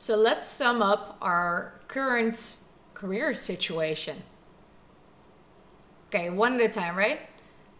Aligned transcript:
So 0.00 0.16
let's 0.16 0.48
sum 0.48 0.80
up 0.80 1.18
our 1.20 1.74
current 1.86 2.56
career 2.94 3.34
situation. 3.34 4.22
Okay, 6.08 6.30
one 6.30 6.54
at 6.54 6.62
a 6.62 6.68
time, 6.70 6.96
right? 6.96 7.20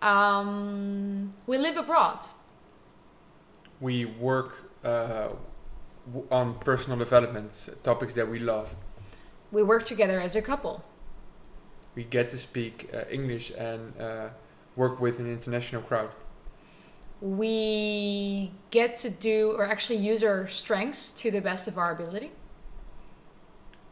Um, 0.03 1.33
we 1.47 1.57
live 1.57 1.79
abroad. 1.79 2.19
We 3.81 4.05
work 4.05 4.53
uh, 4.85 5.29
on 6.31 6.59
personal 6.59 6.99
development 6.99 7.71
topics 7.83 8.13
that 8.13 8.29
we 8.29 8.39
love. 8.39 8.77
We 9.51 9.63
work 9.63 9.87
together 9.87 10.21
as 10.21 10.37
a 10.37 10.43
couple. 10.43 10.85
We 11.95 12.05
get 12.05 12.29
to 12.29 12.37
speak 12.37 12.91
uh, 12.93 13.05
English 13.11 13.51
and 13.57 13.99
uh, 13.99 14.29
work 14.77 15.01
with 15.01 15.21
an 15.21 15.27
international 15.33 15.81
crowd. 15.81 16.11
We 17.21 18.53
get 18.71 18.97
to 18.99 19.11
do 19.11 19.53
or 19.53 19.67
actually 19.67 19.99
use 19.99 20.23
our 20.23 20.49
strengths 20.49 21.13
to 21.15 21.31
the 21.31 21.41
best 21.41 21.69
of 21.69 21.77
our 21.77 21.93
ability. 21.93 22.33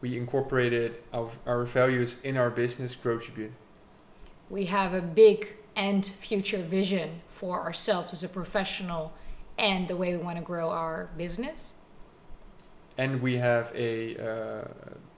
We 0.01 0.17
incorporated 0.17 0.95
our, 1.13 1.29
our 1.45 1.65
values 1.65 2.17
in 2.23 2.37
our 2.37 2.49
business, 2.49 2.95
Growtribute. 2.95 3.51
We 4.49 4.65
have 4.65 4.93
a 4.93 5.01
big 5.01 5.55
and 5.75 6.05
future 6.05 6.61
vision 6.61 7.21
for 7.27 7.61
ourselves 7.61 8.13
as 8.13 8.23
a 8.23 8.29
professional 8.29 9.13
and 9.57 9.87
the 9.87 9.95
way 9.95 10.15
we 10.15 10.23
want 10.23 10.37
to 10.37 10.43
grow 10.43 10.69
our 10.69 11.09
business. 11.17 11.73
And 12.97 13.21
we 13.21 13.37
have 13.37 13.71
a 13.75 14.17
uh, 14.17 14.67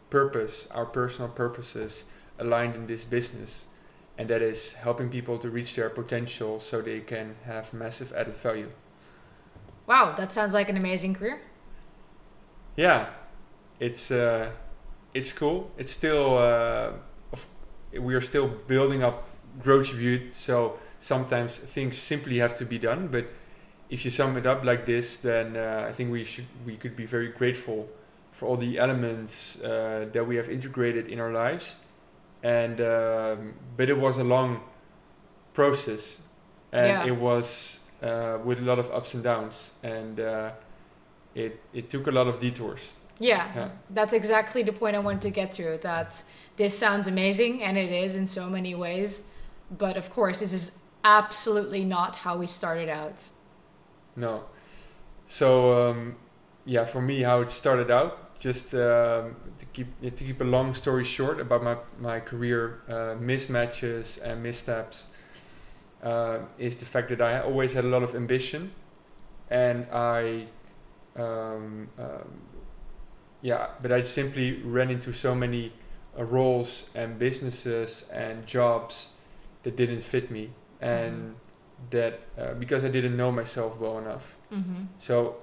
purpose, 0.09 0.67
our 0.71 0.85
personal 0.85 1.29
purposes 1.29 2.05
aligned 2.37 2.75
in 2.75 2.87
this 2.87 3.05
business, 3.05 3.67
and 4.17 4.29
that 4.29 4.41
is 4.41 4.73
helping 4.73 5.09
people 5.09 5.37
to 5.39 5.49
reach 5.49 5.75
their 5.75 5.89
potential 5.89 6.59
so 6.59 6.81
they 6.81 6.99
can 6.99 7.35
have 7.45 7.73
massive 7.73 8.13
added 8.13 8.35
value. 8.35 8.71
Wow, 9.87 10.13
that 10.13 10.31
sounds 10.31 10.53
like 10.53 10.69
an 10.69 10.77
amazing 10.77 11.15
career. 11.15 11.41
Yeah, 12.75 13.09
it's 13.79 14.11
uh, 14.11 14.51
it's 15.13 15.33
cool. 15.33 15.71
It's 15.77 15.91
still 15.91 16.37
uh, 16.37 16.91
we 17.99 18.15
are 18.15 18.21
still 18.21 18.47
building 18.67 19.03
up 19.03 19.27
Growtribute, 19.61 20.33
so 20.33 20.79
sometimes 20.99 21.57
things 21.57 21.97
simply 21.97 22.37
have 22.37 22.55
to 22.55 22.65
be 22.65 22.79
done. 22.79 23.09
But 23.09 23.25
if 23.89 24.05
you 24.05 24.11
sum 24.11 24.37
it 24.37 24.45
up 24.45 24.63
like 24.63 24.85
this, 24.85 25.17
then 25.17 25.57
uh, 25.57 25.85
I 25.89 25.91
think 25.91 26.11
we 26.11 26.23
should 26.23 26.47
we 26.65 26.77
could 26.77 26.95
be 26.95 27.05
very 27.05 27.27
grateful 27.27 27.89
for 28.31 28.47
all 28.47 28.57
the 28.57 28.79
elements 28.79 29.59
uh, 29.61 30.07
that 30.13 30.25
we 30.25 30.37
have 30.37 30.49
integrated 30.49 31.07
in 31.07 31.19
our 31.19 31.33
lives. 31.33 31.75
And 32.43 32.81
um, 32.81 33.53
but 33.77 33.89
it 33.89 33.97
was 33.97 34.17
a 34.17 34.23
long 34.23 34.61
process, 35.53 36.21
and 36.71 36.87
Yeah. 36.87 37.05
it 37.05 37.15
was 37.19 37.81
uh, 38.01 38.39
with 38.43 38.59
a 38.59 38.61
lot 38.63 38.79
of 38.79 38.89
ups 38.91 39.13
and 39.13 39.23
downs, 39.23 39.73
and 39.83 40.19
uh, 40.19 40.51
it 41.35 41.59
it 41.73 41.89
took 41.89 42.07
a 42.07 42.11
lot 42.11 42.27
of 42.27 42.39
detours. 42.39 42.93
Yeah, 43.19 43.47
Yeah. 43.55 43.69
that's 43.93 44.13
exactly 44.13 44.63
the 44.63 44.71
point 44.73 44.95
I 44.95 44.99
wanted 44.99 45.21
to 45.21 45.29
get 45.29 45.51
to. 45.53 45.77
That 45.81 46.23
this 46.57 46.77
sounds 46.77 47.07
amazing, 47.07 47.61
and 47.63 47.77
it 47.77 47.91
is 47.91 48.15
in 48.15 48.27
so 48.27 48.49
many 48.49 48.75
ways. 48.75 49.23
But 49.77 49.97
of 49.97 50.09
course, 50.09 50.39
this 50.39 50.53
is 50.53 50.71
absolutely 51.03 51.85
not 51.85 52.15
how 52.15 52.37
we 52.37 52.47
started 52.47 52.89
out. 52.89 53.29
No. 54.15 54.43
So 55.27 55.89
um, 55.89 56.15
yeah, 56.65 56.85
for 56.85 57.01
me, 57.01 57.21
how 57.21 57.41
it 57.41 57.51
started 57.51 57.91
out, 57.91 58.17
just 58.41 58.73
um, 58.73 59.35
to 59.59 59.65
keep 59.71 60.01
to 60.01 60.23
keep 60.23 60.41
a 60.41 60.43
long 60.43 60.73
story 60.73 61.03
short 61.03 61.39
about 61.39 61.63
my 61.63 61.77
my 61.99 62.19
career 62.19 62.81
uh, 62.89 63.15
mismatches 63.21 64.19
and 64.23 64.41
missteps, 64.41 65.05
uh, 66.03 66.39
is 66.57 66.75
the 66.75 66.85
fact 66.85 67.09
that 67.09 67.21
I 67.21 67.39
always 67.41 67.73
had 67.73 67.85
a 67.85 67.87
lot 67.87 68.01
of 68.01 68.15
ambition, 68.15 68.71
and 69.51 69.85
I, 69.93 70.47
um, 71.15 71.89
um, 71.99 72.41
yeah, 73.43 73.67
but 73.79 73.91
I 73.91 74.01
simply 74.01 74.59
ran 74.63 74.89
into 74.89 75.13
so 75.13 75.35
many 75.35 75.71
uh, 76.17 76.23
roles 76.23 76.89
and 76.95 77.19
businesses 77.19 78.09
and 78.11 78.47
jobs 78.47 79.09
that 79.61 79.75
didn't 79.77 80.01
fit 80.01 80.31
me, 80.31 80.49
and 80.81 81.35
that 81.91 82.21
uh, 82.39 82.55
because 82.55 82.83
I 82.83 82.89
didn't 82.89 83.15
know 83.15 83.31
myself 83.31 83.79
well 83.79 83.99
enough. 83.99 84.37
Mm-hmm. 84.51 84.85
So 84.97 85.35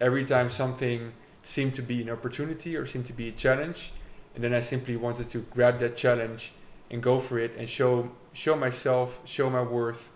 every 0.00 0.24
time 0.24 0.48
something 0.48 1.12
seemed 1.48 1.74
to 1.74 1.82
be 1.82 2.02
an 2.02 2.10
opportunity 2.10 2.76
or 2.76 2.84
seemed 2.84 3.06
to 3.06 3.14
be 3.14 3.28
a 3.28 3.32
challenge, 3.32 3.92
and 4.34 4.44
then 4.44 4.52
I 4.52 4.60
simply 4.60 4.96
wanted 4.96 5.30
to 5.30 5.38
grab 5.50 5.78
that 5.78 5.96
challenge 5.96 6.52
and 6.90 7.02
go 7.02 7.18
for 7.18 7.38
it 7.38 7.52
and 7.56 7.66
show 7.68 8.10
show 8.34 8.54
myself, 8.54 9.20
show 9.24 9.48
my 9.48 9.62
worth, 9.62 10.10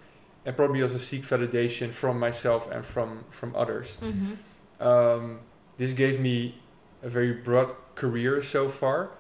and 0.45 0.55
probably 0.55 0.83
also 0.83 0.99
seek 0.99 1.23
validation 1.23 1.91
from 1.91 2.19
myself 2.19 2.71
and 2.71 2.85
from 2.85 3.25
from 3.31 3.57
others. 3.57 3.99
Mm-hmm. 4.03 4.87
Um, 4.87 5.41
this 5.79 5.93
gave 5.93 6.21
me 6.21 6.61
a 7.03 7.09
very 7.09 7.33
broad 7.33 7.71
career 7.95 8.43
so 8.43 8.69
far. 8.69 9.11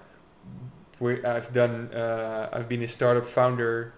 Where 0.98 1.26
I've 1.26 1.52
done, 1.52 1.90
uh, 1.94 2.50
I've 2.52 2.68
been 2.68 2.82
a 2.82 2.88
startup 2.88 3.26
founder, 3.26 3.94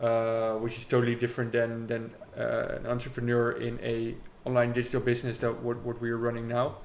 uh, 0.00 0.54
which 0.54 0.76
is 0.78 0.84
totally 0.84 1.14
different 1.14 1.52
than 1.52 1.86
than 1.86 2.10
uh, 2.36 2.78
an 2.78 2.86
entrepreneur 2.86 3.52
in 3.52 3.78
a 3.80 4.16
online 4.44 4.72
digital 4.72 5.00
business 5.00 5.38
that 5.38 5.62
what 5.62 5.78
what 5.86 6.00
we 6.02 6.10
are 6.10 6.18
running 6.18 6.48
now. 6.48 6.76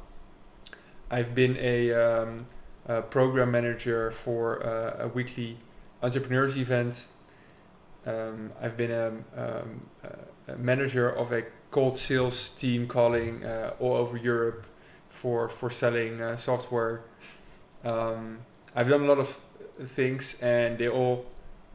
I've 1.10 1.34
been 1.36 1.58
a, 1.60 1.94
um, 1.94 2.46
a 2.88 3.02
program 3.02 3.52
manager 3.52 4.12
for 4.12 4.66
uh, 4.66 5.06
a 5.06 5.08
weekly 5.08 5.58
entrepreneurs 6.04 6.58
event. 6.58 7.08
Um, 8.06 8.52
I've 8.62 8.78
been 8.78 8.92
a, 8.92 9.08
um, 9.36 9.82
a 10.48 10.56
manager 10.58 11.10
of 11.10 11.32
a 11.32 11.44
cold 11.72 11.98
sales 11.98 12.50
team 12.50 12.88
calling 12.88 13.44
uh, 13.44 13.74
all 13.80 13.96
over 13.96 14.16
Europe 14.18 14.66
for 15.10 15.50
for 15.50 15.70
selling 15.70 16.22
uh, 16.22 16.38
software. 16.38 17.02
Um, 17.84 18.40
I've 18.76 18.90
done 18.90 19.04
a 19.04 19.08
lot 19.08 19.20
of 19.20 19.38
things, 19.86 20.36
and 20.42 20.78
they 20.78 20.88
all 20.88 21.26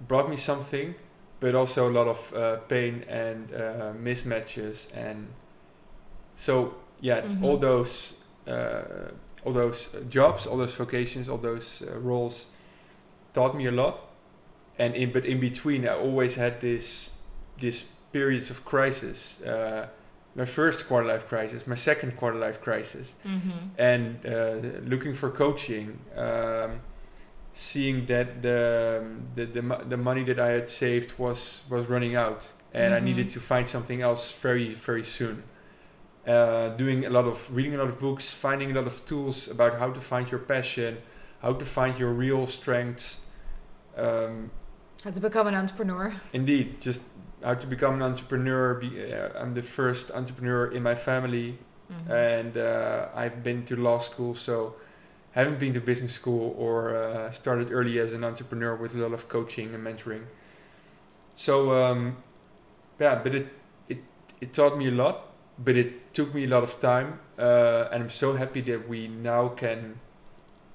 brought 0.09 0.31
me 0.31 0.37
something, 0.37 0.95
but 1.41 1.55
also 1.55 1.89
a 1.89 1.93
lot 1.93 2.09
of 2.09 2.33
uh, 2.35 2.57
pain 2.69 3.05
and 3.09 3.53
uh, 3.55 3.93
mismatches, 4.03 4.87
and 4.97 5.29
so 6.37 6.75
yeah, 7.01 7.23
Mhm. 7.23 7.43
all 7.43 7.57
those 7.59 8.15
all 8.47 9.53
those 9.53 9.89
jobs, 10.09 10.47
all 10.47 10.57
those 10.57 10.75
vocations, 10.75 11.29
all 11.29 11.39
those 11.39 11.83
uh, 11.83 11.99
roles 11.99 12.47
taught 13.35 13.57
me 13.57 13.67
a 13.67 13.73
lot, 13.73 13.99
and 14.79 14.95
in 14.95 15.13
but 15.13 15.25
in 15.25 15.41
between, 15.41 15.87
I 15.87 15.95
always 15.95 16.37
had 16.37 16.61
this 16.61 17.11
this 17.61 17.85
periods 18.13 18.51
of 18.51 18.65
crisis. 18.65 19.41
Uh, 19.43 19.87
my 20.35 20.45
first 20.47 20.87
quarter 20.89 21.07
life 21.07 21.27
crisis, 21.29 21.67
my 21.67 21.75
second 21.77 22.17
quarter 22.17 22.39
life 22.39 22.61
crisis, 22.61 23.17
Mm-hmm. 23.27 23.59
and 23.79 24.27
uh, 24.27 24.89
looking 24.89 25.15
for 25.15 25.31
coaching, 25.31 25.99
um, 26.17 26.81
seeing 27.53 28.07
that 28.07 28.43
the, 28.43 29.05
the 29.35 29.45
the 29.47 29.63
the 29.89 29.97
money 29.97 30.25
that 30.25 30.41
I 30.41 30.49
had 30.53 30.69
saved 30.71 31.19
was 31.19 31.65
was 31.71 31.87
running 31.89 32.17
out, 32.17 32.53
and 32.75 32.95
I 32.95 32.99
Mhm. 33.01 33.05
needed 33.05 33.29
to 33.31 33.41
find 33.41 33.69
something 33.69 34.01
else 34.03 34.33
very 34.43 34.75
very 34.75 35.03
soon. 35.03 35.43
Uh, 36.27 36.69
doing 36.77 37.05
a 37.05 37.11
lot 37.11 37.25
of 37.25 37.49
reading 37.57 37.75
a 37.75 37.79
lot 37.79 37.89
of 37.89 37.99
books, 37.99 38.31
finding 38.33 38.71
a 38.71 38.75
lot 38.75 38.87
of 38.87 39.05
tools 39.07 39.49
about 39.49 39.79
how 39.81 39.91
to 39.91 40.01
find 40.01 40.31
your 40.31 40.39
passion, 40.39 40.99
how 41.41 41.53
to 41.53 41.65
find 41.65 41.99
your 41.99 42.13
real 42.13 42.47
strengths. 42.47 43.17
Um, 43.97 44.51
How 45.05 45.11
to 45.11 45.21
become 45.21 45.49
an 45.49 45.57
entrepreneur. 45.57 46.15
Indeed, 46.33 46.81
just 46.81 47.03
how 47.43 47.55
to 47.55 47.67
become 47.67 47.95
an 47.95 48.03
entrepreneur. 48.03 48.75
Be, 48.75 49.13
uh, 49.13 49.31
I'm 49.41 49.53
the 49.55 49.63
first 49.63 50.13
entrepreneur 50.13 50.71
in 50.71 50.83
my 50.85 50.95
family, 50.95 51.59
Mhm. 51.91 52.11
and 52.11 52.57
uh, 52.57 53.09
I've 53.17 53.43
been 53.43 53.65
to 53.65 53.75
law 53.75 53.99
school, 53.99 54.35
so 54.37 54.77
haven't 55.33 55.59
been 55.59 55.75
to 55.75 55.81
business 55.81 56.13
school 56.13 56.55
or 56.57 56.95
uh, 56.97 57.31
started 57.33 57.73
early 57.73 57.99
as 57.99 58.13
an 58.13 58.23
entrepreneur 58.23 58.77
with 58.77 58.95
a 58.95 58.99
lot 58.99 59.13
of 59.13 59.27
coaching 59.29 59.75
and 59.75 59.85
mentoring. 59.85 60.23
So 61.35 61.73
um, 61.83 62.17
yeah, 63.01 63.17
but 63.25 63.35
it 63.35 63.49
it 63.89 63.99
it 64.41 64.53
taught 64.55 64.79
me 64.79 64.87
a 64.87 64.93
lot, 64.93 65.32
but 65.59 65.77
it 65.77 66.15
took 66.15 66.35
me 66.35 66.45
a 66.45 66.49
lot 66.49 66.63
of 66.63 66.81
time, 66.81 67.21
uh, 67.39 67.89
and 67.93 68.05
I'm 68.05 68.11
so 68.11 68.35
happy 68.35 68.61
that 68.63 68.89
we 68.89 69.09
now 69.09 69.49
can 69.49 70.01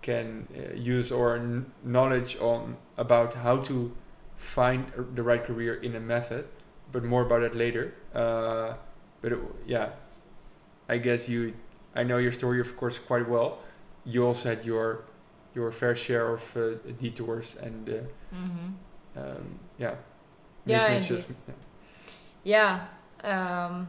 can 0.01 0.47
uh, 0.55 0.73
use 0.75 1.11
our 1.11 1.37
kn- 1.37 1.65
knowledge 1.83 2.37
on 2.39 2.77
about 2.97 3.33
how 3.35 3.57
to 3.57 3.91
find 4.37 4.91
the 5.15 5.23
right 5.23 5.43
career 5.43 5.75
in 5.75 5.95
a 5.95 5.99
method, 5.99 6.45
but 6.91 7.03
more 7.03 7.23
about 7.23 7.41
that 7.41 7.55
later. 7.55 7.93
Uh, 8.13 8.73
but 9.21 9.33
it, 9.33 9.39
yeah, 9.67 9.89
I 10.89 10.97
guess 10.97 11.27
you, 11.29 11.53
I 11.95 12.03
know 12.03 12.17
your 12.17 12.31
story 12.31 12.59
of 12.59 12.75
course 12.77 12.99
quite 12.99 13.27
well. 13.29 13.59
You 14.05 14.25
also 14.25 14.49
had 14.49 14.65
your 14.65 15.05
your 15.53 15.71
fair 15.71 15.95
share 15.95 16.33
of 16.33 16.55
uh, 16.57 16.75
detours 16.97 17.55
and 17.61 17.89
uh, 17.89 17.93
Mm-hmm. 18.35 19.19
um, 19.19 19.59
yeah, 19.77 19.95
Yeah, 20.65 20.89
indeed. 20.89 21.25
Yeah. 22.43 22.85
Um, 23.23 23.87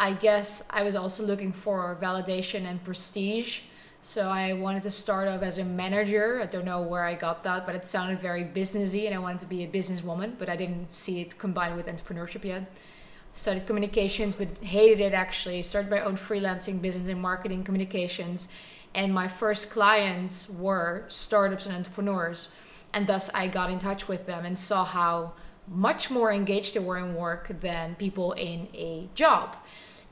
I 0.00 0.14
guess 0.14 0.62
I 0.70 0.82
was 0.82 0.96
also 0.96 1.22
looking 1.22 1.52
for 1.52 1.94
validation 2.00 2.64
and 2.64 2.82
prestige. 2.82 3.60
So 4.00 4.28
I 4.28 4.54
wanted 4.54 4.82
to 4.84 4.90
start 4.90 5.28
off 5.28 5.42
as 5.42 5.58
a 5.58 5.64
manager. 5.64 6.40
I 6.42 6.46
don't 6.46 6.64
know 6.64 6.80
where 6.80 7.04
I 7.04 7.12
got 7.12 7.44
that, 7.44 7.66
but 7.66 7.74
it 7.74 7.86
sounded 7.86 8.18
very 8.18 8.42
businessy, 8.42 9.04
and 9.04 9.14
I 9.14 9.18
wanted 9.18 9.40
to 9.40 9.46
be 9.46 9.62
a 9.62 9.68
businesswoman, 9.68 10.38
but 10.38 10.48
I 10.48 10.56
didn't 10.56 10.94
see 10.94 11.20
it 11.20 11.38
combined 11.38 11.76
with 11.76 11.86
entrepreneurship 11.86 12.44
yet. 12.46 12.72
studied 13.34 13.66
communications 13.66 14.34
but 14.34 14.58
hated 14.58 15.00
it 15.00 15.12
actually. 15.12 15.62
Started 15.62 15.90
my 15.90 16.00
own 16.00 16.16
freelancing 16.16 16.80
business 16.80 17.08
in 17.08 17.20
marketing 17.20 17.62
communications. 17.62 18.48
And 18.94 19.12
my 19.14 19.28
first 19.28 19.70
clients 19.70 20.48
were 20.48 21.04
startups 21.08 21.66
and 21.66 21.76
entrepreneurs. 21.76 22.48
And 22.92 23.06
thus 23.06 23.30
I 23.34 23.48
got 23.48 23.70
in 23.70 23.78
touch 23.78 24.08
with 24.08 24.26
them 24.26 24.44
and 24.44 24.58
saw 24.58 24.84
how 24.84 25.34
much 25.68 26.10
more 26.10 26.32
engaged 26.32 26.74
they 26.74 26.80
were 26.80 26.98
in 26.98 27.14
work 27.14 27.60
than 27.60 27.94
people 27.94 28.32
in 28.32 28.66
a 28.74 29.08
job. 29.14 29.56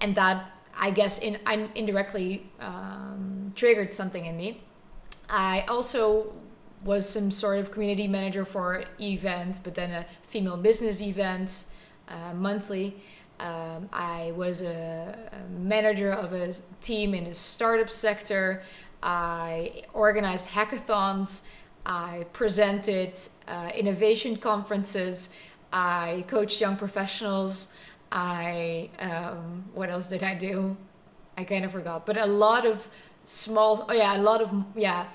And 0.00 0.14
that, 0.14 0.50
I 0.78 0.90
guess, 0.90 1.18
in, 1.18 1.38
indirectly 1.74 2.50
um, 2.60 3.52
triggered 3.54 3.94
something 3.94 4.24
in 4.24 4.36
me. 4.36 4.62
I 5.28 5.62
also 5.68 6.32
was 6.84 7.08
some 7.08 7.30
sort 7.30 7.58
of 7.58 7.70
community 7.70 8.06
manager 8.06 8.44
for 8.44 8.84
events, 9.00 9.58
but 9.58 9.74
then 9.74 9.90
a 9.90 10.06
female 10.22 10.56
business 10.56 11.00
event 11.00 11.64
uh, 12.08 12.32
monthly. 12.34 12.96
Um, 13.40 13.88
I 13.92 14.32
was 14.34 14.62
a, 14.62 15.30
a, 15.32 15.60
manager 15.60 16.10
of 16.10 16.32
a 16.32 16.52
team 16.80 17.14
in 17.14 17.24
the 17.24 17.34
startup 17.34 17.90
sector. 17.90 18.62
I 19.02 19.82
organized 19.92 20.48
hackathons. 20.48 21.42
I 21.86 22.26
presented 22.32 23.16
uh, 23.46 23.70
innovation 23.74 24.36
conferences. 24.36 25.30
I 25.72 26.24
coached 26.26 26.60
young 26.60 26.76
professionals. 26.76 27.68
I 28.10 28.90
um, 28.98 29.64
what 29.74 29.90
else 29.90 30.06
did 30.06 30.22
I 30.22 30.34
do? 30.34 30.76
I 31.36 31.44
kind 31.44 31.64
of 31.64 31.72
forgot, 31.72 32.06
but 32.06 32.16
a 32.16 32.26
lot 32.26 32.66
of 32.66 32.88
small. 33.24 33.86
Oh 33.88 33.92
yeah, 33.92 34.16
a 34.16 34.22
lot 34.22 34.40
of 34.40 34.64
yeah 34.74 35.06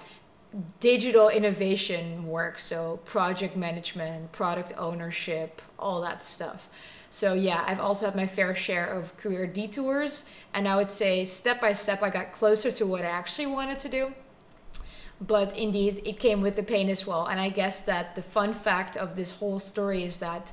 digital 0.79 1.29
innovation 1.29 2.27
work. 2.27 2.59
So 2.59 2.99
project 3.05 3.55
management, 3.55 4.31
product 4.31 4.73
ownership, 4.77 5.61
all 5.79 6.01
that 6.01 6.23
stuff. 6.23 6.69
So 7.09 7.33
yeah, 7.33 7.63
I've 7.67 7.79
also 7.79 8.05
had 8.05 8.15
my 8.15 8.25
fair 8.25 8.55
share 8.55 8.85
of 8.85 9.15
career 9.17 9.45
detours, 9.45 10.23
and 10.53 10.67
I 10.67 10.75
would 10.75 10.89
say 10.89 11.25
step 11.25 11.61
by 11.61 11.73
step 11.73 12.01
I 12.01 12.09
got 12.09 12.31
closer 12.31 12.71
to 12.71 12.85
what 12.85 13.01
I 13.03 13.09
actually 13.09 13.47
wanted 13.47 13.79
to 13.79 13.89
do. 13.89 14.13
But 15.21 15.55
indeed, 15.57 16.01
it 16.05 16.19
came 16.19 16.41
with 16.41 16.55
the 16.55 16.63
pain 16.63 16.89
as 16.89 17.07
well. 17.07 17.25
And 17.27 17.39
I 17.39 17.49
guess 17.49 17.81
that 17.81 18.15
the 18.15 18.21
fun 18.21 18.53
fact 18.53 18.97
of 18.97 19.15
this 19.15 19.31
whole 19.31 19.59
story 19.59 20.03
is 20.03 20.17
that 20.17 20.51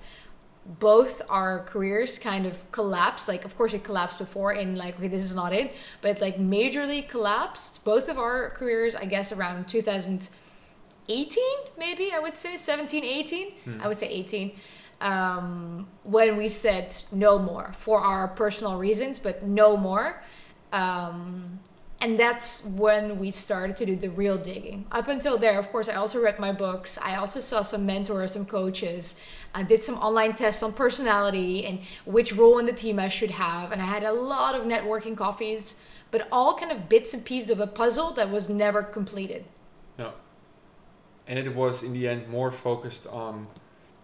both 0.65 1.23
our 1.29 1.61
careers 1.65 2.19
kind 2.19 2.47
of 2.47 2.71
collapsed. 2.73 3.29
Like, 3.29 3.45
of 3.45 3.57
course, 3.57 3.75
it 3.75 3.83
collapsed 3.85 4.19
before, 4.19 4.53
in 4.53 4.77
like, 4.77 4.97
okay, 4.97 5.09
this 5.09 5.23
is 5.23 5.35
not 5.35 5.53
it, 5.53 5.75
but 6.01 6.21
like 6.21 6.39
majorly 6.39 7.09
collapsed. 7.09 7.85
Both 7.85 8.09
of 8.09 8.19
our 8.19 8.51
careers, 8.51 8.95
I 8.95 9.07
guess, 9.07 9.33
around 9.33 9.69
2018, 9.69 11.43
maybe 11.79 12.13
I 12.13 12.19
would 12.19 12.37
say 12.37 12.57
17, 12.57 13.05
18. 13.05 13.53
Hmm. 13.53 13.79
I 13.81 13.89
would 13.89 13.99
say 13.99 14.09
18 14.09 14.53
um, 15.01 15.89
when 16.03 16.37
we 16.37 16.49
said 16.49 16.95
no 17.11 17.39
more 17.39 17.73
for 17.77 18.01
our 18.01 18.29
personal 18.29 18.77
reasons, 18.77 19.19
but 19.19 19.43
no 19.43 19.77
more. 19.77 20.23
Um, 20.73 21.61
and 22.03 22.19
that's 22.19 22.65
when 22.65 23.19
we 23.19 23.31
started 23.31 23.77
to 23.77 23.87
do 23.87 23.95
the 23.95 24.09
real 24.09 24.39
digging. 24.39 24.87
Up 24.91 25.09
until 25.09 25.37
there, 25.37 25.59
of 25.59 25.71
course, 25.71 25.89
I 25.89 25.95
also 25.95 26.21
read 26.21 26.39
my 26.39 26.51
books. 26.51 26.99
I 27.03 27.17
also 27.17 27.41
saw 27.41 27.61
some 27.61 27.85
mentors, 27.85 28.33
some 28.33 28.47
coaches. 28.47 29.17
I 29.55 29.63
did 29.65 29.83
some 29.83 29.97
online 29.97 30.35
tests 30.35 30.63
on 30.63 30.73
personality 30.73 31.67
and 31.67 31.81
which 32.07 32.33
role 32.33 32.59
in 32.59 32.65
the 32.65 32.73
team 32.73 32.99
I 32.99 33.09
should 33.09 33.33
have. 33.33 33.71
And 33.71 33.83
I 33.83 33.85
had 33.85 34.03
a 34.03 34.13
lot 34.13 34.55
of 34.55 34.63
networking 34.63 35.15
coffees, 35.15 35.75
but 36.11 36.27
all 36.33 36.57
kind 36.57 36.73
of 36.73 36.89
bits 36.89 37.13
and 37.13 37.23
pieces 37.23 37.51
of 37.51 37.61
a 37.61 37.67
puzzle 37.67 38.13
that 38.13 38.31
was 38.31 38.49
never 38.49 38.83
completed. 38.83 39.45
No. 39.99 40.15
And 41.27 41.39
it 41.39 41.55
was 41.55 41.83
in 41.83 41.93
the 41.93 42.09
end 42.09 42.29
more 42.29 42.51
focused 42.51 43.07
on 43.09 43.47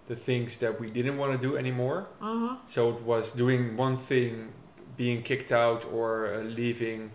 the 0.07 0.15
things 0.15 0.57
that 0.57 0.79
we 0.79 0.91
didn't 0.91 1.17
want 1.17 1.33
to 1.33 1.39
do 1.39 1.57
anymore. 1.57 2.09
Mm-hmm. 2.21 2.57
So 2.67 2.91
it 2.91 3.01
was 3.03 3.31
doing 3.31 3.75
one 3.75 3.97
thing, 3.97 4.53
being 4.99 5.23
kicked 5.23 5.51
out 5.51 5.87
or 5.91 6.35
uh, 6.35 6.39
leaving 6.43 7.11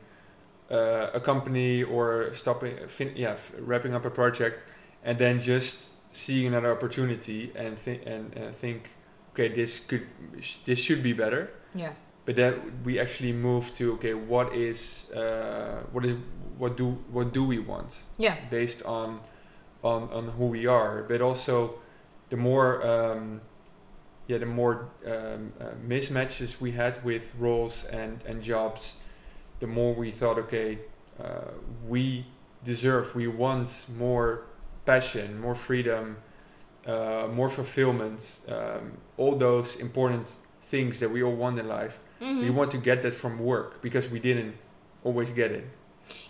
uh, 0.72 1.10
a 1.14 1.20
company 1.20 1.84
or 1.84 2.34
stopping, 2.34 2.76
fin- 2.88 3.14
yeah, 3.16 3.32
f- 3.32 3.52
wrapping 3.60 3.94
up 3.94 4.06
a 4.06 4.10
project, 4.10 4.64
and 5.04 5.18
then 5.18 5.42
just 5.42 5.90
seeing 6.12 6.48
another 6.48 6.72
opportunity 6.72 7.52
and 7.56 7.78
think 7.78 8.02
and 8.06 8.38
uh, 8.38 8.52
think, 8.52 8.90
okay, 9.34 9.50
this 9.50 9.80
could, 9.80 10.08
sh- 10.40 10.58
this 10.66 10.80
should 10.80 11.04
be 11.04 11.14
better. 11.14 11.52
Yeah. 11.76 11.94
But 12.26 12.36
then 12.36 12.82
we 12.84 13.00
actually 13.00 13.34
move 13.34 13.74
to 13.76 13.94
okay, 13.94 14.14
what 14.14 14.54
is, 14.54 15.10
uh, 15.12 15.84
what 15.92 16.06
is, 16.06 16.18
what 16.58 16.78
do, 16.78 16.92
what 17.12 17.34
do 17.34 17.44
we 17.44 17.60
want? 17.60 17.96
Yeah. 18.18 18.36
Based 18.50 18.84
on, 18.86 19.20
on, 19.84 20.10
on 20.14 20.28
who 20.30 20.46
we 20.48 20.68
are, 20.68 21.04
but 21.04 21.22
also 21.22 21.76
the 22.30 22.38
more 22.38 22.86
um, 22.88 23.42
yeah 24.28 24.38
the 24.38 24.46
more 24.46 24.90
um, 25.06 25.52
uh, 25.60 25.66
mismatches 25.86 26.62
we 26.62 26.72
had 26.72 27.04
with 27.04 27.34
roles 27.38 27.84
and 27.86 28.22
and 28.26 28.42
jobs 28.42 28.94
the 29.62 29.68
more 29.68 29.94
we 29.94 30.12
thought 30.12 30.38
okay 30.38 30.80
uh, 31.24 31.52
we 31.88 32.26
deserve 32.66 33.16
we 33.16 33.28
want 33.28 33.86
more 33.98 34.44
passion 34.86 35.40
more 35.40 35.56
freedom 35.56 36.18
uh, 36.86 37.28
more 37.32 37.50
fulfillment 37.50 38.40
um, 38.50 38.98
all 39.18 39.36
those 39.36 39.78
important 39.78 40.28
things 40.64 41.00
that 41.00 41.10
we 41.10 41.24
all 41.24 41.36
want 41.36 41.58
in 41.58 41.68
life 41.68 42.02
mm-hmm. 42.20 42.42
we 42.42 42.50
want 42.50 42.70
to 42.72 42.78
get 42.78 43.02
that 43.02 43.14
from 43.14 43.40
work 43.40 43.82
because 43.82 44.10
we 44.10 44.20
didn't 44.20 44.56
always 45.04 45.30
get 45.32 45.52
it 45.52 45.66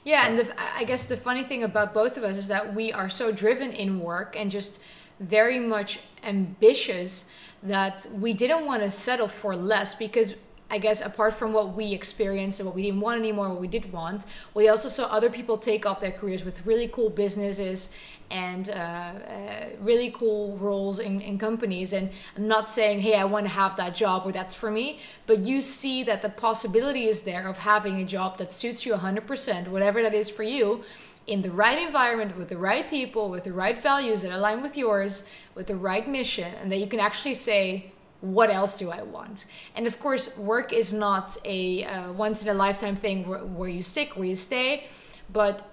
yeah 0.03 0.27
and 0.27 0.37
the, 0.37 0.45
i 0.77 0.83
guess 0.83 1.05
the 1.05 1.17
funny 1.17 1.43
thing 1.43 1.63
about 1.63 1.93
both 1.93 2.17
of 2.17 2.23
us 2.23 2.37
is 2.37 2.47
that 2.47 2.75
we 2.75 2.91
are 2.91 3.09
so 3.09 3.31
driven 3.31 3.71
in 3.71 3.99
work 3.99 4.35
and 4.37 4.51
just 4.51 4.79
very 5.21 5.59
much 5.59 5.99
ambitious 6.23 7.25
that 7.63 8.05
we 8.11 8.33
didn't 8.33 8.65
want 8.65 8.81
to 8.81 8.91
settle 8.91 9.27
for 9.27 9.55
less 9.55 9.93
because 9.93 10.33
I 10.71 10.77
guess 10.77 11.01
apart 11.01 11.33
from 11.33 11.51
what 11.51 11.75
we 11.75 11.93
experienced 11.93 12.61
and 12.61 12.65
what 12.65 12.73
we 12.73 12.83
didn't 12.83 13.01
want 13.01 13.19
anymore, 13.19 13.49
what 13.49 13.59
we 13.59 13.67
did 13.67 13.91
want, 13.91 14.25
we 14.53 14.69
also 14.69 14.87
saw 14.87 15.03
other 15.07 15.29
people 15.29 15.57
take 15.57 15.85
off 15.85 15.99
their 15.99 16.13
careers 16.13 16.45
with 16.45 16.65
really 16.65 16.87
cool 16.87 17.09
businesses 17.09 17.89
and 18.29 18.69
uh, 18.69 18.73
uh, 18.73 19.65
really 19.81 20.11
cool 20.11 20.55
roles 20.57 20.99
in, 20.99 21.19
in 21.19 21.37
companies. 21.37 21.91
And 21.91 22.09
I'm 22.37 22.47
not 22.47 22.71
saying, 22.71 23.01
hey, 23.01 23.15
I 23.15 23.25
want 23.25 23.45
to 23.47 23.51
have 23.51 23.75
that 23.75 23.95
job 23.95 24.23
or 24.25 24.31
that's 24.31 24.55
for 24.55 24.71
me, 24.71 24.99
but 25.27 25.39
you 25.39 25.61
see 25.61 26.03
that 26.03 26.21
the 26.21 26.29
possibility 26.29 27.07
is 27.07 27.23
there 27.23 27.49
of 27.49 27.57
having 27.57 27.99
a 27.99 28.05
job 28.05 28.37
that 28.37 28.53
suits 28.53 28.85
you 28.85 28.93
100%, 28.93 29.67
whatever 29.67 30.01
that 30.01 30.13
is 30.13 30.29
for 30.29 30.43
you 30.43 30.85
in 31.27 31.41
the 31.41 31.51
right 31.51 31.79
environment 31.79 32.35
with 32.37 32.47
the 32.47 32.57
right 32.57 32.89
people 32.89 33.29
with 33.29 33.43
the 33.43 33.53
right 33.53 33.79
values 33.79 34.23
that 34.23 34.31
align 34.31 34.59
with 34.59 34.75
yours 34.75 35.23
with 35.53 35.67
the 35.67 35.75
right 35.75 36.07
mission 36.09 36.51
and 36.55 36.71
that 36.71 36.77
you 36.77 36.87
can 36.87 36.99
actually 36.99 37.35
say 37.35 37.91
what 38.21 38.49
else 38.49 38.77
do 38.77 38.91
i 38.91 39.01
want? 39.01 39.45
And 39.75 39.85
of 39.87 39.99
course 39.99 40.37
work 40.37 40.73
is 40.73 40.93
not 40.93 41.37
a 41.43 41.83
uh, 41.85 42.11
once 42.13 42.41
in 42.41 42.49
a 42.49 42.53
lifetime 42.53 42.95
thing 42.95 43.27
where, 43.27 43.39
where 43.39 43.69
you 43.69 43.83
stick 43.83 44.15
where 44.15 44.27
you 44.27 44.35
stay 44.35 44.87
but 45.31 45.69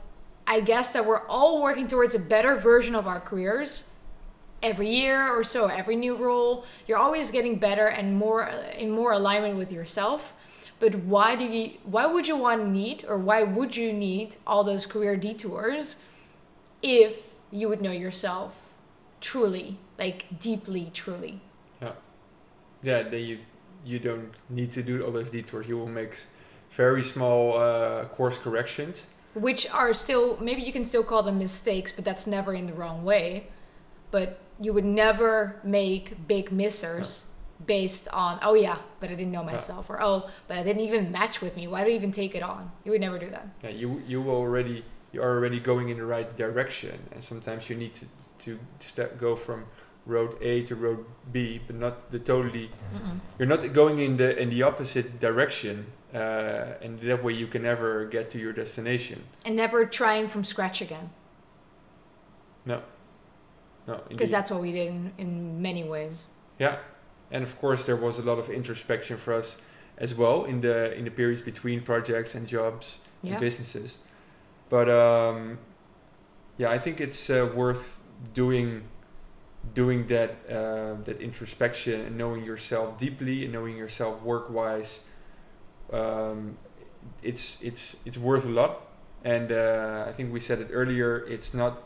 i 0.46 0.60
guess 0.60 0.92
that 0.92 1.04
we're 1.04 1.26
all 1.26 1.62
working 1.62 1.86
towards 1.86 2.14
a 2.14 2.18
better 2.18 2.54
version 2.56 2.94
of 2.94 3.06
our 3.06 3.20
careers 3.20 3.84
every 4.62 4.88
year 4.88 5.28
or 5.28 5.44
so 5.44 5.66
every 5.66 5.96
new 5.96 6.16
role. 6.16 6.64
You're 6.86 6.98
always 6.98 7.30
getting 7.30 7.58
better 7.58 7.86
and 7.86 8.16
more 8.16 8.50
in 8.76 8.90
more 8.90 9.12
alignment 9.12 9.56
with 9.56 9.72
yourself. 9.72 10.34
But 10.80 10.94
why 10.94 11.34
do 11.36 11.44
you 11.44 11.72
why 11.84 12.06
would 12.06 12.28
you 12.28 12.36
want 12.36 12.62
to 12.62 12.68
need 12.68 13.04
or 13.08 13.18
why 13.18 13.42
would 13.42 13.76
you 13.76 13.92
need 13.92 14.36
all 14.46 14.64
those 14.64 14.86
career 14.86 15.16
detours 15.16 15.96
if 16.82 17.34
you 17.50 17.68
would 17.68 17.80
know 17.80 17.90
yourself 17.90 18.68
truly 19.20 19.78
like 19.98 20.38
deeply 20.38 20.90
truly 20.94 21.40
yeah 22.82 23.02
then 23.02 23.22
you 23.22 23.38
you 23.84 23.98
don't 23.98 24.32
need 24.50 24.70
to 24.72 24.82
do 24.82 25.04
all 25.04 25.10
those 25.10 25.30
detours. 25.30 25.68
You 25.68 25.78
will 25.78 25.88
make 25.88 26.16
very 26.70 27.02
small 27.02 27.58
uh, 27.58 28.04
course 28.06 28.38
corrections. 28.38 29.06
Which 29.34 29.68
are 29.70 29.94
still 29.94 30.38
maybe 30.40 30.62
you 30.62 30.72
can 30.72 30.84
still 30.84 31.04
call 31.04 31.22
them 31.22 31.38
mistakes 31.38 31.92
but 31.92 32.04
that's 32.04 32.26
never 32.26 32.54
in 32.54 32.66
the 32.66 32.74
wrong 32.74 33.04
way. 33.04 33.48
But 34.10 34.40
you 34.60 34.72
would 34.72 34.84
never 34.84 35.60
make 35.62 36.26
big 36.26 36.50
missers 36.50 37.24
based 37.66 38.08
on 38.12 38.38
oh 38.42 38.54
yeah 38.54 38.78
but 39.00 39.10
i 39.10 39.14
didn't 39.14 39.32
know 39.32 39.42
myself 39.42 39.86
yeah. 39.88 39.96
or 39.96 40.02
oh 40.02 40.30
but 40.46 40.58
i 40.58 40.62
didn't 40.62 40.82
even 40.82 41.10
match 41.10 41.40
with 41.40 41.56
me. 41.56 41.66
Why 41.66 41.84
do 41.84 41.90
you 41.90 41.96
even 41.96 42.12
take 42.12 42.34
it 42.34 42.42
on? 42.42 42.70
You 42.84 42.92
would 42.92 43.00
never 43.00 43.18
do 43.18 43.30
that. 43.30 43.48
Yeah 43.62 43.70
you 43.70 44.02
you 44.06 44.30
already 44.30 44.84
you're 45.12 45.24
already 45.24 45.60
going 45.60 45.88
in 45.88 45.96
the 45.96 46.04
right 46.04 46.36
direction 46.36 46.98
and 47.12 47.22
sometimes 47.22 47.68
you 47.70 47.76
need 47.76 47.94
to 47.94 48.06
to 48.44 48.58
step 48.78 49.18
go 49.18 49.34
from 49.34 49.64
road 50.08 50.36
a 50.40 50.62
to 50.62 50.74
road 50.74 51.04
b 51.30 51.60
but 51.66 51.76
not 51.76 52.10
the 52.10 52.18
totally 52.18 52.70
Mm-mm. 52.94 53.20
you're 53.38 53.48
not 53.48 53.72
going 53.72 53.98
in 53.98 54.16
the 54.16 54.36
in 54.36 54.50
the 54.50 54.62
opposite 54.62 55.20
direction 55.20 55.86
uh, 56.14 56.74
and 56.82 56.98
that 57.00 57.22
way 57.22 57.34
you 57.34 57.46
can 57.46 57.62
never 57.62 58.06
get 58.06 58.30
to 58.30 58.38
your 58.38 58.54
destination. 58.54 59.24
And 59.44 59.54
never 59.56 59.84
trying 59.84 60.26
from 60.26 60.42
scratch 60.42 60.80
again. 60.80 61.10
No. 62.64 62.80
No 63.86 64.00
because 64.08 64.30
that's 64.30 64.50
what 64.50 64.62
we 64.62 64.72
did 64.72 64.88
in, 64.88 65.12
in 65.18 65.60
many 65.60 65.84
ways. 65.84 66.24
Yeah. 66.58 66.78
And 67.30 67.44
of 67.44 67.58
course 67.58 67.84
there 67.84 67.96
was 67.96 68.18
a 68.18 68.22
lot 68.22 68.38
of 68.38 68.48
introspection 68.48 69.18
for 69.18 69.34
us 69.34 69.58
as 69.98 70.14
well 70.14 70.44
in 70.44 70.62
the 70.62 70.94
in 70.94 71.04
the 71.04 71.10
periods 71.10 71.42
between 71.42 71.82
projects 71.82 72.34
and 72.34 72.46
jobs 72.46 73.00
yeah. 73.20 73.32
and 73.32 73.40
businesses. 73.40 73.98
But 74.70 74.88
um, 74.88 75.58
yeah 76.58 76.70
i 76.70 76.78
think 76.78 77.00
it's 77.00 77.30
uh, 77.30 77.50
worth 77.54 78.00
doing 78.34 78.82
doing 79.74 80.06
that 80.08 80.30
uh, 80.48 80.94
that 81.04 81.20
introspection 81.20 82.00
and 82.00 82.16
knowing 82.16 82.44
yourself 82.44 82.98
deeply 82.98 83.44
and 83.44 83.52
knowing 83.52 83.76
yourself 83.76 84.22
work 84.22 84.50
wise, 84.50 85.00
um, 85.92 86.56
it's 87.22 87.58
it's 87.62 87.96
it's 88.04 88.18
worth 88.18 88.44
a 88.44 88.48
lot. 88.48 88.82
And 89.24 89.50
uh, 89.50 90.04
I 90.08 90.12
think 90.12 90.32
we 90.32 90.40
said 90.40 90.60
it 90.60 90.68
earlier. 90.72 91.26
It's 91.26 91.52
not. 91.54 91.82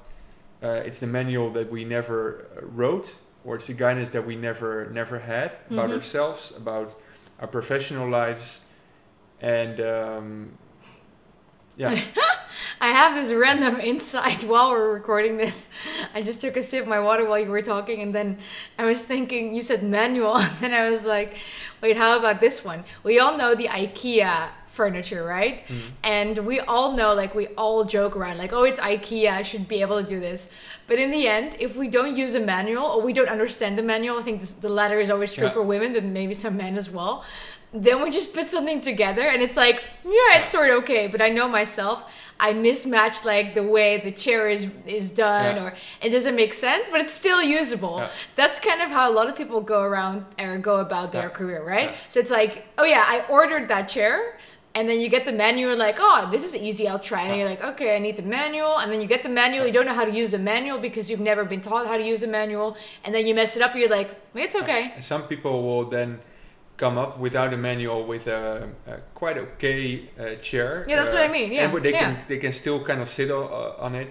Uh, 0.63 0.69
it's 0.87 0.99
the 0.99 1.07
manual 1.07 1.51
that 1.53 1.71
we 1.73 1.85
never 1.85 2.47
uh, 2.57 2.67
wrote, 2.67 3.17
or 3.45 3.57
it's 3.57 3.67
the 3.67 3.75
guidance 3.75 4.11
that 4.11 4.27
we 4.27 4.37
never 4.37 4.87
never 4.93 5.19
had 5.21 5.53
about 5.71 5.91
Mhm. 5.91 5.95
ourselves, 5.95 6.53
about 6.57 7.01
our 7.41 7.49
professional 7.49 8.09
lives, 8.09 8.61
and 9.41 9.81
um, 9.81 10.59
yeah, 11.77 11.99
I 12.81 12.89
have 12.89 13.15
this 13.15 13.33
random 13.33 13.81
insight 13.81 14.45
while 14.51 14.71
we're 14.71 14.93
recording 14.93 15.37
this. 15.37 15.69
I 16.15 16.23
just 16.23 16.41
took 16.41 16.57
a 16.57 16.63
sip 16.63 16.83
of 16.83 16.89
my 16.89 17.01
water 17.01 17.25
while 17.25 17.39
you 17.39 17.51
were 17.51 17.63
talking, 17.63 18.01
and 18.03 18.15
then 18.15 18.39
I 18.79 18.85
was 18.85 19.03
thinking, 19.03 19.55
you 19.55 19.63
said 19.63 19.83
manual, 19.83 20.37
and 20.39 20.57
then 20.61 20.75
I 20.75 20.89
was 20.91 21.05
like, 21.05 21.37
wait, 21.81 21.97
how 21.97 22.19
about 22.19 22.41
this 22.41 22.65
one? 22.65 22.85
We 23.03 23.19
all 23.19 23.37
know 23.37 23.55
the 23.55 23.69
IKEA 23.69 24.49
furniture, 24.67 25.23
right? 25.23 25.67
Mm. 25.69 25.81
And 26.03 26.39
we 26.47 26.59
all 26.61 26.93
know, 26.93 27.13
like, 27.15 27.35
we 27.35 27.49
all 27.59 27.85
joke 27.85 28.17
around, 28.17 28.39
like, 28.39 28.55
oh, 28.55 28.65
it's 28.65 28.81
IKEA, 28.81 29.31
I 29.31 29.43
should 29.43 29.69
be 29.69 29.83
able 29.83 30.01
to 30.03 30.09
do 30.09 30.19
this. 30.19 30.49
But 30.87 30.99
in 30.99 31.11
the 31.11 31.29
end, 31.29 31.57
if 31.61 31.77
we 31.77 31.89
don't 31.89 32.17
use 32.17 32.35
a 32.35 32.41
manual 32.41 32.85
or 32.85 33.03
we 33.03 33.13
don't 33.13 33.29
understand 33.29 33.79
the 33.79 33.83
manual, 33.83 34.19
I 34.19 34.23
think 34.23 34.41
this, 34.41 34.53
the 34.53 34.71
latter 34.71 34.99
is 34.99 35.11
always 35.11 35.33
true 35.35 35.45
Yeah. 35.45 35.51
for 35.51 35.63
women, 35.63 35.93
but 35.93 36.05
maybe 36.05 36.33
some 36.33 36.57
men 36.57 36.79
as 36.79 36.89
well. 36.89 37.23
Then 37.75 38.03
we 38.03 38.11
just 38.11 38.35
put 38.35 38.51
something 38.51 38.81
together 38.81 39.23
and 39.23 39.43
it's 39.43 39.57
like, 39.57 39.83
yeah, 40.05 40.41
it's 40.41 40.51
sort 40.51 40.69
of 40.71 40.77
okay. 40.83 41.07
But 41.07 41.23
I 41.23 41.31
know 41.31 41.49
myself, 41.49 42.11
I 42.41 42.53
mismatch 42.55 43.25
like 43.25 43.55
the 43.55 43.63
way 43.63 43.99
the 43.99 44.11
chair 44.11 44.49
is 44.49 44.69
is 44.87 45.11
done 45.11 45.57
Yeah. 45.57 45.63
or 45.65 45.75
it 46.01 46.11
doesn't 46.11 46.35
make 46.37 46.55
sense, 46.55 46.89
but 46.89 47.01
it's 47.01 47.15
still 47.15 47.43
usable. 47.43 47.99
Yeah. 47.99 48.11
That's 48.37 48.59
kind 48.61 48.81
of 48.83 48.89
how 48.91 49.11
a 49.11 49.15
lot 49.19 49.29
of 49.29 49.37
people 49.37 49.61
go 49.61 49.83
around 49.83 50.25
or 50.41 50.59
go 50.59 50.77
about 50.77 51.13
their 51.13 51.29
Yeah. 51.31 51.39
career, 51.39 51.63
right? 51.63 51.95
So 52.09 52.19
it's 52.21 52.31
like, 52.31 52.67
oh 52.79 52.85
yeah, 52.85 53.05
I 53.07 53.25
ordered 53.29 53.69
that 53.69 53.89
chair. 53.89 54.39
And 54.75 54.89
then 54.89 55.01
you 55.03 55.11
get 55.11 55.27
the 55.27 55.35
manual, 55.35 55.77
like, 55.77 55.99
oh, 56.01 56.29
this 56.33 56.43
is 56.43 56.57
easy, 56.57 56.89
I'll 56.89 56.99
try. 56.99 57.25
And 57.27 57.37
you're 57.39 57.47
like, 57.47 57.63
okay, 57.63 57.95
I 57.95 57.99
need 57.99 58.17
the 58.17 58.23
manual. 58.23 58.79
And 58.79 58.91
then 58.91 59.03
you 59.03 59.07
get 59.07 59.23
the 59.23 59.29
manual, 59.29 59.67
you 59.67 59.73
don't 59.73 59.85
know 59.85 59.93
how 59.93 60.07
to 60.07 60.11
use 60.11 60.31
the 60.31 60.39
manual 60.39 60.79
because 60.79 61.11
you've 61.11 61.21
never 61.21 61.45
been 61.45 61.61
taught 61.61 61.87
how 61.87 61.99
to 61.99 62.03
use 62.13 62.21
the 62.21 62.27
manual. 62.41 62.75
And 63.05 63.15
then 63.15 63.27
you 63.27 63.35
mess 63.35 63.55
it 63.55 63.61
up, 63.63 63.77
you're 63.77 63.91
like, 63.91 64.09
it's 64.35 64.55
okay. 64.57 64.95
Some 65.01 65.25
people 65.25 65.63
will 65.63 65.85
then 65.91 66.21
come 66.83 66.99
up 66.99 67.17
without 67.27 67.55
a 67.55 67.57
manual 67.57 68.05
with 68.13 68.27
a, 68.27 68.69
a 68.89 68.97
quite 69.15 69.39
okay 69.39 70.11
uh, 70.19 70.35
chair. 70.49 70.85
Yeah, 70.89 70.97
that's 70.97 71.13
uh, 71.13 71.17
what 71.17 71.31
I 71.31 71.33
mean, 71.39 71.53
yeah, 71.53 71.65
and 71.65 71.85
they 71.85 71.93
yeah. 71.93 72.03
can 72.03 72.13
they 72.27 72.39
can 72.39 72.53
still 72.53 72.81
kind 72.91 73.01
of 73.01 73.09
sit 73.09 73.31
o- 73.31 73.53
uh, 73.61 73.87
on 73.87 73.95
it, 73.95 74.09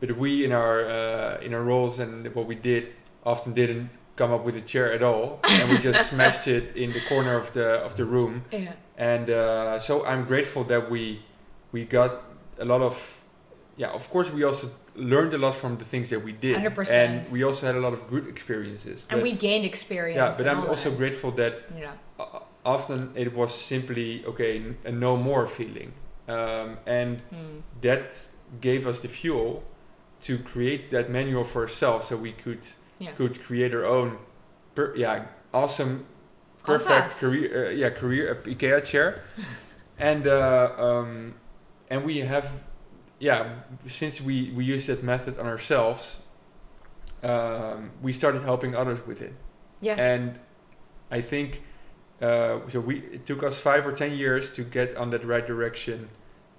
but 0.00 0.08
we 0.22 0.44
in 0.44 0.52
our 0.52 0.76
uh, 0.98 1.46
in 1.46 1.54
our 1.54 1.64
roles 1.72 1.98
and 1.98 2.12
what 2.34 2.46
we 2.46 2.56
did 2.70 2.84
often 3.24 3.54
didn't 3.54 3.88
come 4.16 4.30
up 4.36 4.44
with 4.44 4.56
a 4.56 4.64
chair 4.72 4.92
at 4.92 5.02
all, 5.02 5.40
and 5.58 5.70
we 5.70 5.78
just 5.78 6.10
smashed 6.10 6.46
it 6.46 6.76
in 6.76 6.88
the 6.92 7.02
corner 7.08 7.34
of 7.42 7.46
the 7.52 7.66
of 7.86 7.92
the 7.96 8.04
room. 8.04 8.44
Yeah. 8.52 8.74
And 8.98 9.30
uh, 9.30 9.78
so 9.78 10.04
I'm 10.04 10.24
grateful 10.32 10.62
that 10.64 10.90
we 10.90 11.02
we 11.72 11.80
got 11.98 12.10
a 12.58 12.66
lot 12.72 12.82
of 12.82 12.94
yeah. 13.78 13.96
Of 14.00 14.10
course, 14.10 14.28
we 14.36 14.44
also 14.44 14.66
learned 15.00 15.34
a 15.34 15.38
lot 15.38 15.54
from 15.54 15.76
the 15.78 15.84
things 15.84 16.10
that 16.10 16.22
we 16.24 16.32
did, 16.32 16.56
100%. 16.56 16.90
and 16.90 17.32
we 17.32 17.42
also 17.44 17.66
had 17.66 17.74
a 17.74 17.80
lot 17.80 17.92
of 17.92 18.08
good 18.08 18.26
experiences. 18.28 19.04
And 19.10 19.22
we 19.22 19.32
gained 19.32 19.64
experience. 19.64 20.38
yeah, 20.38 20.44
but 20.44 20.46
I'm 20.50 20.68
also 20.68 20.90
that. 20.90 20.96
grateful 20.98 21.30
that 21.32 21.54
Yeah. 21.78 21.92
often 22.64 23.10
it 23.14 23.34
was 23.34 23.52
simply 23.54 24.24
okay 24.26 24.62
a 24.84 24.92
no 24.92 25.16
more 25.16 25.46
feeling, 25.46 25.92
um, 26.28 26.76
and 26.86 27.22
Mm. 27.32 27.62
that 27.80 28.26
gave 28.60 28.86
us 28.86 28.98
the 28.98 29.08
fuel 29.08 29.62
to 30.26 30.38
create 30.38 30.90
that 30.90 31.08
manual 31.10 31.44
for 31.44 31.62
ourselves, 31.62 32.08
so 32.08 32.16
we 32.16 32.32
could 32.32 32.62
Yeah. 32.98 33.12
could 33.16 33.42
create 33.46 33.72
our 33.74 33.86
own, 33.86 34.18
per- 34.74 34.94
yeah, 34.94 35.24
awesome, 35.54 36.04
perfect 36.62 37.18
career, 37.20 37.48
uh, 37.68 37.70
yeah, 37.70 37.90
career 37.90 38.24
uh, 38.32 38.48
IKEA 38.54 38.84
chair, 38.84 39.22
and 39.98 40.26
uh, 40.26 40.70
um, 40.86 41.34
and 41.90 42.04
we 42.04 42.18
have, 42.18 42.46
yeah, 43.20 43.42
since 43.86 44.20
we 44.20 44.50
we 44.56 44.64
use 44.64 44.86
that 44.86 45.02
method 45.02 45.38
on 45.38 45.46
ourselves, 45.46 46.20
um, 47.22 47.90
we 48.02 48.12
started 48.12 48.42
helping 48.42 48.74
others 48.74 49.06
with 49.06 49.20
it 49.22 49.34
Yeah. 49.80 49.96
and 50.00 50.38
I 51.10 51.20
think 51.22 51.62
uh, 52.22 52.60
so. 52.68 52.80
We 52.80 52.98
it 53.12 53.26
took 53.26 53.42
us 53.42 53.58
five 53.60 53.86
or 53.86 53.92
ten 53.92 54.12
years 54.12 54.50
to 54.52 54.62
get 54.62 54.96
on 54.96 55.10
that 55.10 55.24
right 55.24 55.46
direction, 55.46 56.08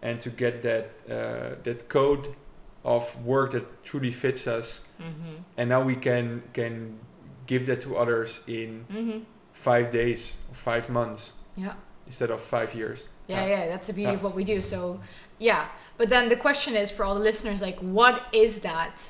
and 0.01 0.20
to 0.22 0.30
get 0.30 0.62
that 0.63 0.86
uh, 1.10 1.56
that 1.63 1.88
code 1.88 2.36
of 2.84 3.24
work 3.25 3.51
that 3.51 3.84
truly 3.84 4.12
fits 4.12 4.48
us. 4.48 4.82
mm-hmm. 5.00 5.36
And 5.58 5.70
now 5.70 5.84
we 5.84 5.96
can 5.96 6.41
can 6.53 7.00
give 7.48 7.65
that 7.68 7.82
to 7.82 7.96
others 7.98 8.41
in 8.48 8.86
Mm-hmm. 8.89 9.20
five 9.53 9.91
days 9.91 10.36
or 10.50 10.56
five 10.56 10.89
months 10.89 11.34
Yeah. 11.56 11.74
instead 12.08 12.32
of 12.32 12.41
five 12.41 12.74
years. 12.75 13.08
Yeah, 13.31 13.45
Yeah. 13.45 13.67
that's 13.67 13.88
the 13.88 13.93
beauty 13.93 14.11
Yeah. 14.11 14.17
of 14.17 14.23
what 14.23 14.35
we 14.35 14.43
do. 14.43 14.61
So, 14.61 15.00
yeah. 15.39 15.67
But 15.97 16.09
then 16.09 16.29
the 16.29 16.35
question 16.35 16.75
is 16.75 16.89
for 16.91 17.03
all 17.05 17.13
the 17.15 17.21
listeners 17.31 17.61
like, 17.61 17.79
what 17.79 18.23
is 18.31 18.59
that 18.61 19.09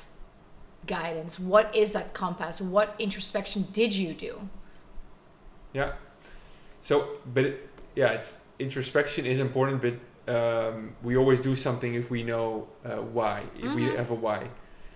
guidance? 0.86 1.38
What 1.38 1.74
is 1.74 1.92
that 1.92 2.12
compass? 2.14 2.60
What 2.60 2.94
introspection 2.98 3.66
did 3.72 3.92
you 3.94 4.12
do? 4.14 4.48
Yeah. 5.72 5.92
So, 6.82 7.08
but 7.34 7.44
it, 7.44 7.68
yeah, 7.94 8.08
it's 8.12 8.34
introspection 8.58 9.26
is 9.26 9.38
important, 9.38 9.80
but 9.82 9.94
um, 10.28 10.94
we 11.02 11.16
always 11.16 11.40
do 11.40 11.54
something 11.56 11.94
if 11.94 12.10
we 12.10 12.22
know 12.22 12.68
uh, 12.84 12.96
why. 12.96 13.42
If 13.56 13.74
we 13.74 13.82
Mhm. 13.82 13.96
have 13.96 14.10
a 14.10 14.14
why. 14.14 14.48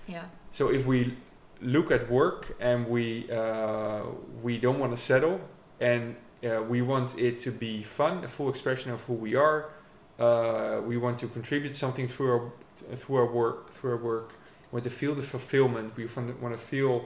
Yeah. 0.06 0.24
So 0.52 0.68
if 0.68 0.86
we 0.86 1.16
look 1.60 1.90
at 1.90 2.10
work 2.10 2.54
and 2.60 2.86
we 2.88 3.30
uh, 3.30 4.02
we 4.42 4.58
don't 4.58 4.78
want 4.78 4.92
to 4.96 4.98
settle 5.02 5.40
and 5.80 6.14
uh, 6.46 6.62
we 6.62 6.82
want 6.82 7.18
it 7.18 7.38
to 7.40 7.50
be 7.50 7.82
fun, 7.82 8.24
a 8.24 8.28
full 8.28 8.48
expression 8.48 8.90
of 8.92 9.02
who 9.02 9.14
we 9.14 9.34
are. 9.34 9.70
Uh, 10.18 10.80
we 10.86 10.96
want 10.96 11.18
to 11.18 11.28
contribute 11.28 11.74
something 11.76 12.08
through 12.08 12.30
our 12.32 12.52
through 12.96 13.16
our 13.16 13.32
work 13.32 13.72
through 13.74 13.92
our 13.92 13.96
work. 14.12 14.30
We 14.70 14.76
want 14.76 14.84
to 14.84 14.90
feel 14.90 15.14
the 15.14 15.22
fulfillment. 15.22 15.96
We 15.96 16.06
want 16.42 16.54
to 16.54 16.58
feel 16.58 17.04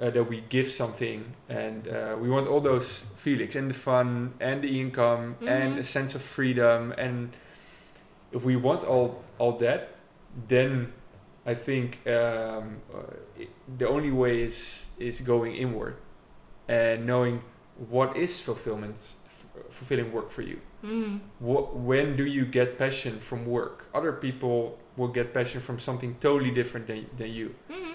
uh, 0.00 0.10
that 0.10 0.24
we 0.28 0.42
give 0.48 0.68
something, 0.70 1.34
and 1.48 1.86
uh, 1.88 2.16
we 2.20 2.28
want 2.28 2.48
all 2.48 2.60
those 2.60 3.04
feelings 3.16 3.56
and 3.56 3.70
the 3.70 3.74
fun 3.74 4.34
and 4.40 4.62
the 4.62 4.80
income 4.80 5.36
and 5.40 5.74
Mhm. 5.74 5.78
a 5.78 5.84
sense 5.84 6.14
of 6.16 6.22
freedom. 6.22 6.92
And 6.98 7.36
if 8.32 8.44
we 8.44 8.56
want 8.56 8.84
all 8.84 9.22
all 9.38 9.52
that, 9.58 9.88
then 10.48 10.92
I 11.46 11.54
think 11.54 11.98
um, 12.06 12.80
uh, 12.92 13.44
the 13.78 13.86
only 13.88 14.10
way 14.10 14.42
is 14.42 14.88
is 14.98 15.20
going 15.20 15.54
inward 15.54 15.94
and 16.68 17.06
knowing 17.06 17.42
what 17.88 18.16
is 18.16 18.40
fulfillment, 18.40 19.14
f- 19.26 19.46
fulfilling 19.70 20.12
work 20.12 20.30
for 20.30 20.42
you. 20.42 20.60
Mm-hmm. 20.84 21.18
What, 21.38 21.76
when 21.76 22.16
do 22.16 22.24
you 22.24 22.44
get 22.44 22.78
passion 22.78 23.18
from 23.20 23.46
work? 23.46 23.88
Other 23.94 24.12
people 24.12 24.78
will 24.96 25.08
get 25.08 25.34
passion 25.34 25.60
from 25.60 25.78
something 25.78 26.16
totally 26.20 26.50
different 26.50 26.86
than, 26.86 27.06
than 27.16 27.32
you. 27.32 27.54
Mm-hmm. 27.70 27.92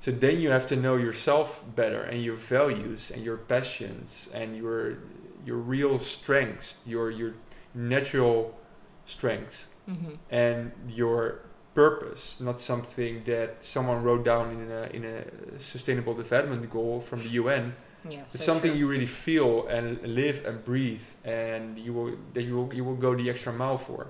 So 0.00 0.10
then 0.12 0.40
you 0.40 0.50
have 0.50 0.66
to 0.68 0.76
know 0.76 0.96
yourself 0.96 1.64
better 1.74 2.02
and 2.02 2.22
your 2.22 2.36
values 2.36 3.10
and 3.10 3.24
your 3.24 3.36
passions 3.38 4.28
and 4.32 4.56
your 4.56 4.98
your 5.44 5.56
real 5.56 5.98
strengths, 5.98 6.76
your 6.84 7.10
your 7.10 7.34
natural 7.74 8.56
strengths 9.04 9.68
Mm-hmm. 9.88 10.14
and 10.30 10.72
your 10.88 11.42
purpose, 11.74 12.40
not 12.40 12.60
something 12.60 13.22
that 13.26 13.64
someone 13.64 14.02
wrote 14.02 14.24
down 14.24 14.50
in 14.50 14.68
a 14.72 14.82
in 14.92 15.04
a 15.04 15.60
sustainable 15.60 16.12
development 16.12 16.68
goal 16.68 17.00
from 17.00 17.22
the 17.22 17.28
UN. 17.40 17.74
Yeah. 18.10 18.20
It's 18.22 18.38
so 18.38 18.44
something 18.44 18.72
true. 18.72 18.80
you 18.80 18.88
really 18.88 19.06
feel 19.06 19.66
and 19.68 20.00
live 20.02 20.44
and 20.44 20.64
breathe, 20.64 21.02
and 21.24 21.78
you 21.78 21.92
will 21.92 22.16
that 22.34 22.42
you 22.42 22.56
will 22.56 22.74
you 22.74 22.84
will 22.84 22.96
go 22.96 23.14
the 23.14 23.28
extra 23.30 23.52
mile 23.52 23.78
for. 23.78 24.08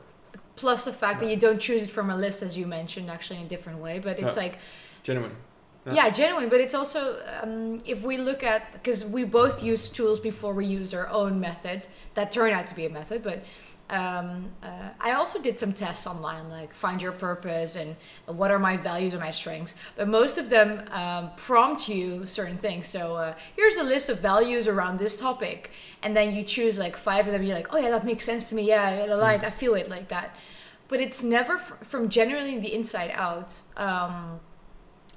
Plus 0.57 0.85
the 0.85 0.93
fact 0.93 1.21
that 1.21 1.29
you 1.29 1.37
don't 1.37 1.61
choose 1.61 1.83
it 1.83 1.91
from 1.91 2.09
a 2.11 2.17
list, 2.17 2.43
as 2.43 2.57
you 2.57 2.67
mentioned, 2.67 3.11
actually 3.11 3.41
in 3.41 3.47
a 3.47 3.49
different 3.49 3.79
way. 3.79 3.99
But 3.99 4.19
it's 4.19 4.37
like 4.37 4.59
Genuine. 5.03 5.37
Yeah. 5.87 5.95
yeah, 5.95 6.11
genuine. 6.11 6.49
But 6.49 6.61
it's 6.61 6.75
also 6.75 7.23
um, 7.41 7.81
if 7.85 8.03
we 8.03 8.19
look 8.19 8.43
at 8.43 8.73
because 8.73 9.05
we 9.05 9.23
both 9.23 9.62
used 9.62 9.95
tools 9.95 10.19
before 10.19 10.53
we 10.53 10.67
used 10.67 10.93
our 10.95 11.09
own 11.09 11.38
method 11.38 11.87
that 12.15 12.33
turned 12.33 12.55
out 12.55 12.67
to 12.67 12.75
be 12.75 12.87
a 12.87 12.91
method. 12.91 13.23
But 13.23 13.45
um, 13.88 14.50
uh, 14.62 14.88
I 15.00 15.12
also 15.12 15.40
did 15.40 15.59
some 15.59 15.73
tests 15.73 16.07
online, 16.07 16.50
like 16.50 16.75
find 16.75 17.00
your 17.00 17.12
purpose 17.12 17.76
and 17.76 17.95
what 18.26 18.50
are 18.50 18.59
my 18.59 18.76
values 18.76 19.12
and 19.12 19.23
my 19.23 19.31
strengths. 19.31 19.75
But 19.97 20.09
most 20.09 20.38
of 20.38 20.50
them 20.50 20.83
um, 20.90 21.31
prompt 21.37 21.88
you 21.88 22.26
certain 22.26 22.59
things. 22.59 22.88
So 22.88 23.14
uh, 23.14 23.35
here's 23.55 23.76
a 23.76 23.85
list 23.85 24.09
of 24.09 24.19
values 24.19 24.66
around 24.66 24.99
this 24.99 25.16
topic, 25.16 25.71
and 26.02 26.16
then 26.16 26.35
you 26.35 26.43
choose 26.43 26.78
like 26.78 26.97
five 26.97 27.26
of 27.26 27.33
them. 27.33 27.43
You're 27.45 27.55
like, 27.55 27.73
oh 27.73 27.78
yeah, 27.78 27.90
that 27.90 28.05
makes 28.05 28.25
sense 28.25 28.45
to 28.47 28.55
me. 28.55 28.62
Yeah, 28.62 28.90
it 28.90 29.11
aligns. 29.11 29.45
I 29.45 29.50
feel 29.50 29.75
it 29.75 29.88
like 29.88 30.09
that. 30.09 30.35
But 30.88 31.00
it's 31.00 31.23
never 31.23 31.55
f- 31.55 31.75
from 31.83 32.09
generally 32.09 32.59
the 32.59 32.73
inside 32.73 33.12
out. 33.14 33.61
Um, 33.76 34.40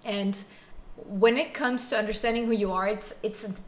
and 0.05 0.43
when 0.95 1.37
it 1.37 1.53
comes 1.53 1.89
to 1.89 1.97
understanding 1.97 2.45
who 2.45 2.51
you 2.51 2.71
are, 2.71 2.87
it's 2.87 3.15
it's 3.23 3.61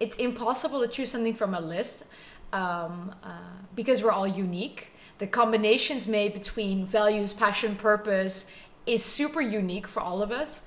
it's 0.00 0.16
impossible 0.16 0.80
to 0.80 0.88
choose 0.88 1.10
something 1.10 1.34
from 1.34 1.54
a 1.54 1.60
list 1.60 2.04
um, 2.52 3.14
uh, 3.22 3.28
because 3.74 4.02
we're 4.02 4.12
all 4.12 4.26
unique. 4.26 4.92
The 5.18 5.26
combinations 5.26 6.06
made 6.06 6.32
between 6.32 6.86
values, 6.86 7.32
passion, 7.32 7.76
purpose 7.76 8.46
is 8.86 9.04
super 9.04 9.40
unique 9.40 9.88
for 9.88 10.00
all 10.00 10.22
of 10.22 10.30
us. 10.30 10.62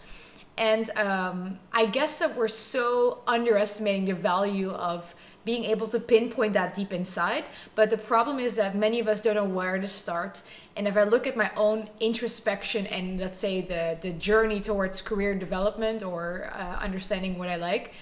And 0.57 0.89
um, 0.97 1.59
I 1.71 1.85
guess 1.85 2.19
that 2.19 2.35
we're 2.35 2.47
so 2.47 3.19
underestimating 3.25 4.05
the 4.05 4.13
value 4.13 4.71
of 4.71 5.15
being 5.43 5.63
able 5.65 5.87
to 5.87 5.99
pinpoint 5.99 6.53
that 6.53 6.75
deep 6.75 6.93
inside. 6.93 7.45
But 7.73 7.89
the 7.89 7.97
problem 7.97 8.37
is 8.37 8.55
that 8.55 8.75
many 8.75 8.99
of 8.99 9.07
us 9.07 9.21
don't 9.21 9.35
know 9.35 9.43
where 9.43 9.79
to 9.79 9.87
start. 9.87 10.41
And 10.75 10.87
if 10.87 10.97
I 10.97 11.03
look 11.03 11.25
at 11.25 11.35
my 11.35 11.49
own 11.55 11.89
introspection 11.99 12.85
and 12.87 13.19
let's 13.19 13.39
say 13.39 13.61
the, 13.61 13.97
the 14.01 14.11
journey 14.13 14.59
towards 14.59 15.01
career 15.01 15.33
development 15.33 16.03
or 16.03 16.51
uh, 16.53 16.77
understanding 16.79 17.39
what 17.39 17.49
I 17.49 17.55
like, 17.55 17.93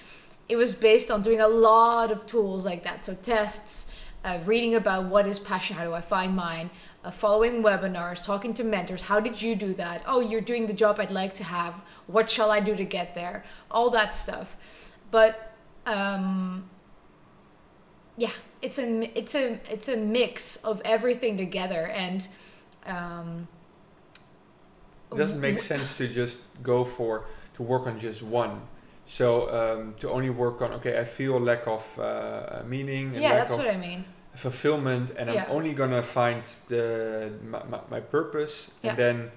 it 0.50 0.56
was 0.56 0.74
based 0.74 1.10
on 1.10 1.22
doing 1.22 1.40
a 1.40 1.48
lot 1.48 2.10
of 2.10 2.26
tools 2.26 2.64
like 2.64 2.82
that. 2.82 3.04
So 3.04 3.14
tests, 3.14 3.86
uh, 4.24 4.40
reading 4.44 4.74
about 4.74 5.04
what 5.04 5.26
is 5.26 5.38
passion, 5.38 5.76
how 5.76 5.84
do 5.84 5.94
I 5.94 6.00
find 6.00 6.34
mine, 6.34 6.70
uh, 7.04 7.10
following 7.12 7.62
webinars, 7.62 8.22
talking 8.22 8.52
to 8.54 8.64
mentors. 8.64 9.02
How 9.02 9.20
did 9.20 9.40
you 9.40 9.54
do 9.54 9.72
that? 9.74 10.02
Oh, 10.06 10.20
you're 10.20 10.40
doing 10.40 10.66
the 10.66 10.72
job 10.72 10.98
I'd 10.98 11.12
like 11.12 11.34
to 11.34 11.44
have. 11.44 11.84
What 12.08 12.28
shall 12.28 12.50
I 12.50 12.58
do 12.58 12.74
to 12.74 12.84
get 12.84 13.14
there? 13.14 13.44
All 13.70 13.90
that 13.90 14.16
stuff. 14.16 14.56
But 15.12 15.54
um, 15.86 16.68
yeah, 18.16 18.32
it's 18.60 18.78
a 18.78 19.18
it's 19.18 19.34
a 19.36 19.60
it's 19.70 19.88
a 19.88 19.96
mix 19.96 20.56
of 20.56 20.82
everything 20.84 21.36
together, 21.36 21.86
and 21.86 22.26
um, 22.86 23.48
it 25.12 25.16
doesn't 25.16 25.40
make 25.40 25.60
sense 25.60 25.96
to 25.98 26.08
just 26.08 26.40
go 26.62 26.84
for 26.84 27.24
to 27.54 27.62
work 27.62 27.86
on 27.86 27.98
just 28.00 28.22
one. 28.22 28.60
So 29.10 29.26
um, 29.58 29.94
to 30.00 30.08
only 30.08 30.30
work 30.30 30.62
on 30.62 30.72
okay, 30.74 31.00
I 31.00 31.04
feel 31.04 31.36
a 31.36 31.42
lack 31.50 31.66
of 31.66 31.84
uh, 31.98 32.62
meaning. 32.66 33.06
And 33.14 33.22
yeah, 33.22 33.34
that's 33.34 33.54
what 33.54 33.66
I 33.66 33.76
mean. 33.76 34.04
Fulfillment, 34.34 35.10
and 35.18 35.28
yeah. 35.28 35.44
I'm 35.44 35.50
only 35.50 35.72
gonna 35.72 36.02
find 36.02 36.42
the 36.68 37.32
my, 37.42 37.62
my, 37.64 37.80
my 37.90 38.00
purpose, 38.00 38.70
yeah. 38.82 38.90
and 38.90 38.98
then 38.98 39.30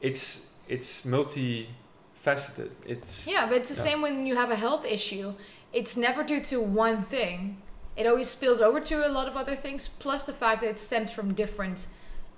it's 0.00 0.46
it's 0.66 1.02
multifaceted. 1.06 2.72
It's 2.84 3.26
yeah, 3.26 3.46
but 3.46 3.58
it's 3.58 3.70
the 3.70 3.76
yeah. 3.76 3.90
same 3.90 4.02
when 4.02 4.26
you 4.26 4.34
have 4.34 4.50
a 4.50 4.56
health 4.56 4.84
issue. 4.84 5.34
It's 5.72 5.96
never 5.96 6.24
due 6.24 6.40
to 6.50 6.60
one 6.60 7.02
thing 7.02 7.62
it 7.98 8.06
always 8.06 8.28
spills 8.28 8.60
over 8.60 8.80
to 8.80 9.06
a 9.06 9.10
lot 9.10 9.26
of 9.26 9.36
other 9.36 9.56
things, 9.56 9.88
plus 9.98 10.22
the 10.24 10.32
fact 10.32 10.60
that 10.60 10.70
it 10.70 10.78
stems 10.78 11.10
from 11.10 11.34
different 11.34 11.88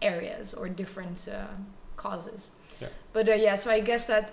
areas 0.00 0.55
or 0.55 0.71
different 0.71 1.29
uh, 1.29 1.49
causes. 1.97 2.50
Yeah. 2.81 2.88
But 3.12 3.29
uh, 3.29 3.35
yeah, 3.35 3.57
so 3.57 3.71
I 3.71 3.81
guess 3.81 4.07
that 4.07 4.33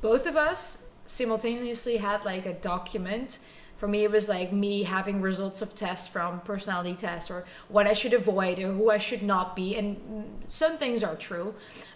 both 0.00 0.26
of 0.26 0.36
us 0.36 0.78
simultaneously 1.06 1.96
had 1.96 2.24
like 2.24 2.46
a 2.46 2.54
document. 2.54 3.38
For 3.76 3.88
me, 3.88 4.04
it 4.04 4.10
was 4.10 4.28
like 4.28 4.52
me 4.52 4.84
having 4.84 5.20
results 5.20 5.60
of 5.60 5.74
tests 5.74 6.06
from 6.06 6.40
personality 6.40 6.94
tests 6.94 7.30
or 7.30 7.44
what 7.68 7.86
I 7.86 7.92
should 7.92 8.12
avoid 8.12 8.58
or 8.58 8.72
who 8.72 8.90
I 8.90 8.98
should 8.98 9.22
not 9.22 9.56
be. 9.56 9.76
And 9.76 10.42
some 10.48 10.78
things 10.78 11.02
are 11.02 11.16
true 11.16 11.54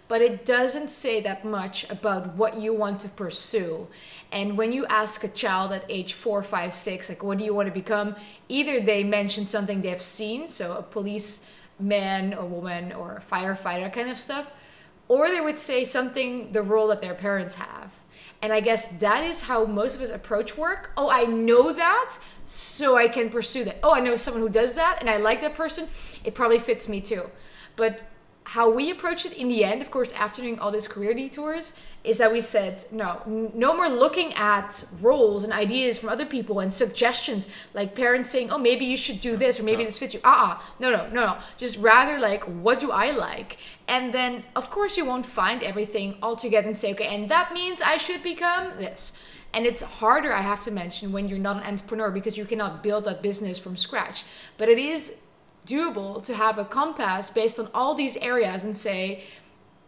but 0.09 0.23
it 0.23 0.43
doesn't 0.43 0.89
say 0.89 1.21
that 1.21 1.45
much 1.45 1.87
about 1.89 2.35
what 2.35 2.59
you 2.59 2.73
want 2.73 2.99
to 2.99 3.07
pursue. 3.09 3.87
And 4.31 4.57
when 4.57 4.73
you 4.73 4.85
ask 4.87 5.23
a 5.23 5.27
child 5.27 5.71
at 5.71 5.85
age 5.87 6.13
four, 6.13 6.41
five, 6.41 6.73
six, 6.73 7.07
like, 7.07 7.23
what 7.23 7.37
do 7.37 7.43
you 7.45 7.53
want 7.53 7.67
to 7.67 7.73
become? 7.73 8.15
Either 8.49 8.81
they 8.81 9.03
mention 9.03 9.45
something 9.45 9.81
they've 9.81 10.01
seen, 10.01 10.49
so 10.49 10.75
a 10.75 10.81
policeman 10.81 12.33
or 12.33 12.45
woman 12.45 12.91
or 12.91 13.17
a 13.17 13.21
firefighter 13.21 13.93
kind 13.93 14.09
of 14.09 14.19
stuff, 14.19 14.51
or 15.07 15.29
they 15.29 15.41
would 15.41 15.59
say 15.59 15.83
something, 15.83 16.51
the 16.53 16.63
role 16.63 16.87
that 16.87 17.01
their 17.01 17.13
parents 17.13 17.53
have. 17.55 17.98
And 18.41 18.53
I 18.53 18.61
guess 18.61 18.87
that 18.99 19.23
is 19.23 19.43
how 19.43 19.65
most 19.65 19.95
of 19.95 20.01
us 20.01 20.09
approach 20.09 20.57
work. 20.57 20.91
Oh, 20.95 21.09
I 21.09 21.25
know 21.25 21.73
that, 21.73 22.17
so 22.45 22.97
I 22.97 23.09
can 23.09 23.29
pursue 23.29 23.65
that. 23.65 23.79
Oh, 23.83 23.93
I 23.93 23.99
know 23.99 24.15
someone 24.15 24.41
who 24.41 24.49
does 24.49 24.75
that, 24.75 24.97
and 25.01 25.09
I 25.09 25.17
like 25.17 25.41
that 25.41 25.55
person. 25.55 25.89
It 26.23 26.35
probably 26.35 26.59
fits 26.59 26.87
me 26.87 27.01
too. 27.01 27.29
But 27.75 28.01
how 28.49 28.67
we 28.67 28.89
approach 28.89 29.27
it 29.27 29.33
in 29.33 29.47
the 29.47 29.63
end, 29.63 29.79
of 29.79 29.91
course, 29.91 30.11
after 30.13 30.41
doing 30.41 30.57
all 30.57 30.71
these 30.71 30.87
career 30.87 31.13
detours, 31.13 31.71
is 32.03 32.17
that 32.17 32.31
we 32.31 32.41
said, 32.41 32.83
no, 32.91 33.21
no 33.53 33.75
more 33.75 33.87
looking 33.87 34.33
at 34.33 34.83
roles 35.01 35.43
and 35.43 35.53
ideas 35.53 35.99
from 35.99 36.09
other 36.09 36.25
people 36.25 36.59
and 36.59 36.73
suggestions 36.73 37.47
like 37.75 37.93
parents 37.93 38.31
saying, 38.31 38.49
oh, 38.49 38.57
maybe 38.57 38.85
you 38.85 38.97
should 38.97 39.21
do 39.21 39.37
this 39.37 39.59
or 39.59 39.63
maybe 39.63 39.85
this 39.85 39.99
fits 39.99 40.15
you. 40.15 40.19
Ah, 40.23 40.57
uh-uh. 40.57 40.73
no, 40.79 40.89
no, 40.89 41.07
no, 41.09 41.25
no. 41.25 41.37
Just 41.57 41.77
rather 41.77 42.17
like, 42.17 42.43
what 42.45 42.79
do 42.79 42.89
I 42.89 43.11
like? 43.11 43.57
And 43.87 44.11
then, 44.11 44.43
of 44.55 44.71
course, 44.71 44.97
you 44.97 45.05
won't 45.05 45.27
find 45.27 45.61
everything 45.61 46.17
all 46.19 46.35
together 46.35 46.69
and 46.69 46.77
say, 46.77 46.91
okay, 46.93 47.05
and 47.05 47.29
that 47.29 47.53
means 47.53 47.83
I 47.83 47.97
should 47.97 48.23
become 48.23 48.69
this. 48.79 49.13
And 49.53 49.67
it's 49.67 49.81
harder, 49.81 50.33
I 50.33 50.41
have 50.41 50.63
to 50.63 50.71
mention, 50.71 51.11
when 51.11 51.29
you're 51.29 51.37
not 51.37 51.57
an 51.57 51.63
entrepreneur 51.67 52.09
because 52.09 52.35
you 52.35 52.45
cannot 52.45 52.81
build 52.81 53.05
a 53.05 53.13
business 53.13 53.59
from 53.59 53.77
scratch. 53.77 54.23
But 54.57 54.69
it 54.69 54.79
is 54.79 55.13
doable 55.65 56.21
to 56.23 56.33
have 56.33 56.57
a 56.57 56.65
compass 56.65 57.29
based 57.29 57.59
on 57.59 57.69
all 57.73 57.93
these 57.93 58.17
areas 58.17 58.63
and 58.63 58.75
say 58.75 59.23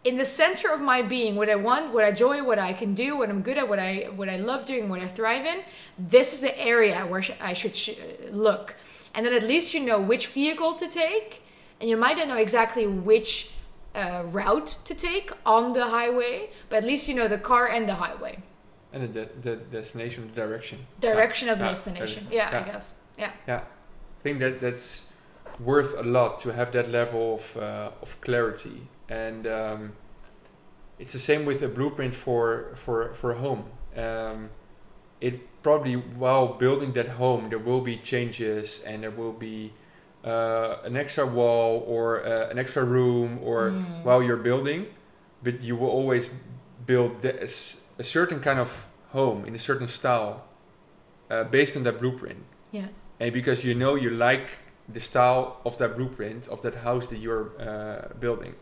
in 0.04 0.16
the 0.16 0.24
center 0.24 0.68
of 0.68 0.80
my 0.80 1.00
being 1.00 1.36
what 1.36 1.48
i 1.48 1.54
want 1.54 1.92
what 1.92 2.04
i 2.04 2.08
enjoy 2.08 2.42
what 2.42 2.58
i 2.58 2.72
can 2.72 2.94
do 2.94 3.16
what 3.16 3.28
i'm 3.28 3.42
good 3.42 3.56
at 3.56 3.68
what 3.68 3.78
i 3.78 4.08
what 4.16 4.28
i 4.28 4.36
love 4.36 4.64
doing 4.66 4.88
what 4.88 5.00
i 5.00 5.06
thrive 5.06 5.44
in 5.46 5.60
this 5.98 6.32
is 6.32 6.40
the 6.40 6.58
area 6.60 7.06
where 7.06 7.22
i 7.40 7.52
should 7.52 7.74
sh- 7.74 7.90
look. 8.30 8.76
And 9.14 9.26
then 9.26 9.34
at 9.34 9.42
least 9.42 9.74
you 9.74 9.80
know 9.80 10.00
which 10.00 10.28
vehicle 10.28 10.74
to 10.74 10.88
take 10.88 11.42
and 11.80 11.88
you 11.90 11.96
might 11.96 12.16
not 12.16 12.28
know 12.28 12.36
exactly 12.36 12.86
which 12.86 13.50
uh, 13.94 14.22
route 14.26 14.78
to 14.86 14.94
take 14.94 15.30
on 15.44 15.74
the 15.74 15.86
highway 15.86 16.48
but 16.68 16.76
at 16.76 16.84
least 16.84 17.08
you 17.08 17.14
know 17.14 17.28
the 17.28 17.38
car 17.38 17.68
and 17.68 17.88
the 17.88 17.94
highway. 17.94 18.38
And 18.92 19.12
the, 19.14 19.28
the 19.42 19.56
destination 19.56 20.28
the 20.28 20.34
direction. 20.34 20.78
Direction 21.00 21.46
yeah. 21.46 21.52
of 21.52 21.58
the 21.58 21.64
yeah. 21.64 21.70
destination. 21.70 22.26
Yeah, 22.30 22.50
yeah, 22.50 22.60
i 22.60 22.72
guess. 22.72 22.92
Yeah. 23.18 23.32
Yeah. 23.46 23.56
I 23.58 24.22
think 24.22 24.38
that 24.38 24.60
that's 24.60 25.02
worth 25.60 25.94
a 25.98 26.02
lot 26.02 26.40
to 26.40 26.52
have 26.52 26.72
that 26.72 26.90
level 26.90 27.34
of, 27.34 27.56
uh, 27.56 27.90
of 28.00 28.20
clarity. 28.20 28.88
And 29.08 29.46
um, 29.46 29.92
it's 30.98 31.12
the 31.12 31.18
same 31.18 31.44
with 31.44 31.62
a 31.62 31.68
blueprint 31.68 32.14
for, 32.14 32.72
for, 32.74 33.12
for 33.12 33.32
a 33.32 33.38
home. 33.38 33.64
Um, 33.96 34.50
it 35.20 35.62
probably 35.62 35.94
while 35.94 36.54
building 36.54 36.92
that 36.92 37.10
home, 37.10 37.48
there 37.50 37.58
will 37.58 37.80
be 37.80 37.96
changes 37.96 38.80
and 38.84 39.02
there 39.02 39.10
will 39.10 39.32
be 39.32 39.72
uh, 40.24 40.76
an 40.84 40.96
extra 40.96 41.26
wall 41.26 41.84
or 41.86 42.24
uh, 42.24 42.48
an 42.50 42.58
extra 42.58 42.84
room 42.84 43.38
or 43.42 43.70
mm. 43.70 44.04
while 44.04 44.22
you're 44.22 44.36
building, 44.36 44.86
but 45.42 45.62
you 45.62 45.76
will 45.76 45.90
always 45.90 46.30
build 46.86 47.22
this, 47.22 47.78
a 47.98 48.04
certain 48.04 48.40
kind 48.40 48.58
of 48.58 48.86
home 49.10 49.44
in 49.44 49.54
a 49.54 49.58
certain 49.58 49.88
style 49.88 50.44
uh, 51.30 51.44
based 51.44 51.76
on 51.76 51.82
that 51.84 52.00
blueprint. 52.00 52.44
Yeah. 52.70 52.88
And 53.20 53.32
because 53.32 53.64
you 53.64 53.74
know 53.74 53.94
you 53.94 54.10
like 54.10 54.50
the 54.88 55.00
style 55.00 55.60
of 55.64 55.78
that 55.78 55.96
blueprint 55.96 56.48
of 56.48 56.62
that 56.62 56.76
house 56.76 57.06
that 57.06 57.18
you're 57.18 57.50
uh, 57.60 58.08
building. 58.18 58.54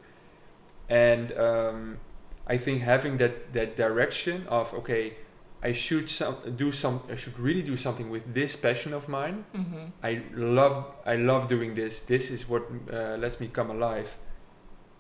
And 0.89 1.33
um, 1.33 1.99
i 2.47 2.57
think 2.57 2.83
having 2.83 3.17
that 3.19 3.53
that 3.53 3.77
direction 3.77 4.47
of 4.49 4.75
okay 4.75 5.15
i 5.63 5.73
should 5.73 6.09
some 6.09 6.37
do 6.57 6.73
some 6.73 7.01
i 7.13 7.17
should 7.17 7.39
really 7.39 7.63
do 7.63 7.77
something 7.77 8.11
with 8.11 8.35
this 8.35 8.57
passion 8.57 8.93
of 8.93 9.09
mine. 9.09 9.45
Mm-hmm. 9.55 9.85
i 10.03 10.23
love 10.35 10.97
i 11.07 11.17
love 11.17 11.49
doing 11.49 11.75
this. 11.75 12.01
This 12.01 12.31
is 12.31 12.49
what 12.49 12.63
uh, 12.93 13.17
lets 13.23 13.39
me 13.41 13.49
come 13.49 13.71
alive. 13.71 14.17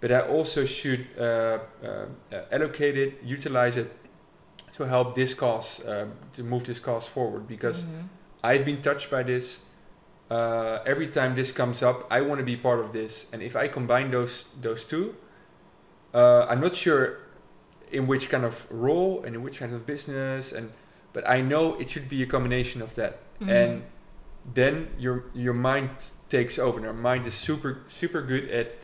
But 0.00 0.12
i 0.12 0.20
also 0.20 0.64
should 0.64 1.06
uh, 1.18 1.58
uh 1.82 2.06
allocate 2.52 2.96
it 2.96 3.22
utilize 3.22 3.76
it 3.76 3.90
to 4.72 4.86
help 4.86 5.14
this 5.14 5.34
cause 5.34 5.80
uh, 5.80 6.06
to 6.34 6.42
move 6.42 6.64
this 6.64 6.80
cause 6.80 7.06
forward 7.06 7.46
because 7.46 7.84
mm-hmm. 7.84 8.06
i've 8.44 8.64
been 8.64 8.80
touched 8.80 9.10
by 9.10 9.22
this 9.22 9.60
uh, 10.30 10.78
every 10.86 11.08
time 11.08 11.34
this 11.34 11.50
comes 11.50 11.82
up, 11.82 12.06
I 12.10 12.20
want 12.20 12.38
to 12.38 12.44
be 12.44 12.56
part 12.56 12.78
of 12.78 12.92
this. 12.92 13.26
And 13.32 13.42
if 13.42 13.56
I 13.56 13.66
combine 13.68 14.10
those 14.10 14.44
those 14.60 14.84
two, 14.84 15.16
uh, 16.14 16.46
I'm 16.48 16.60
not 16.60 16.76
sure 16.76 17.18
in 17.90 18.06
which 18.06 18.28
kind 18.30 18.44
of 18.44 18.66
role 18.70 19.24
and 19.24 19.34
in 19.34 19.42
which 19.42 19.58
kind 19.58 19.74
of 19.74 19.84
business, 19.84 20.52
and 20.52 20.72
but 21.12 21.28
I 21.28 21.40
know 21.40 21.74
it 21.74 21.90
should 21.90 22.08
be 22.08 22.22
a 22.22 22.26
combination 22.26 22.80
of 22.80 22.94
that. 22.94 23.18
Mm-hmm. 23.40 23.50
And 23.50 23.82
then 24.54 24.90
your 24.98 25.24
your 25.34 25.54
mind 25.54 25.90
takes 26.28 26.58
over. 26.58 26.78
And 26.78 26.86
our 26.86 26.92
mind 26.94 27.26
is 27.26 27.34
super 27.34 27.82
super 27.88 28.22
good 28.22 28.48
at 28.50 28.76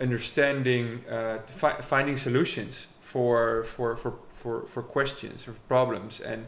understanding, 0.00 1.04
uh, 1.08 1.38
fi- 1.46 1.80
finding 1.82 2.16
solutions 2.16 2.88
for 3.00 3.62
for 3.62 3.96
for 3.96 4.14
for 4.32 4.66
for 4.66 4.82
questions 4.82 5.46
or 5.46 5.52
problems 5.68 6.20
and. 6.20 6.46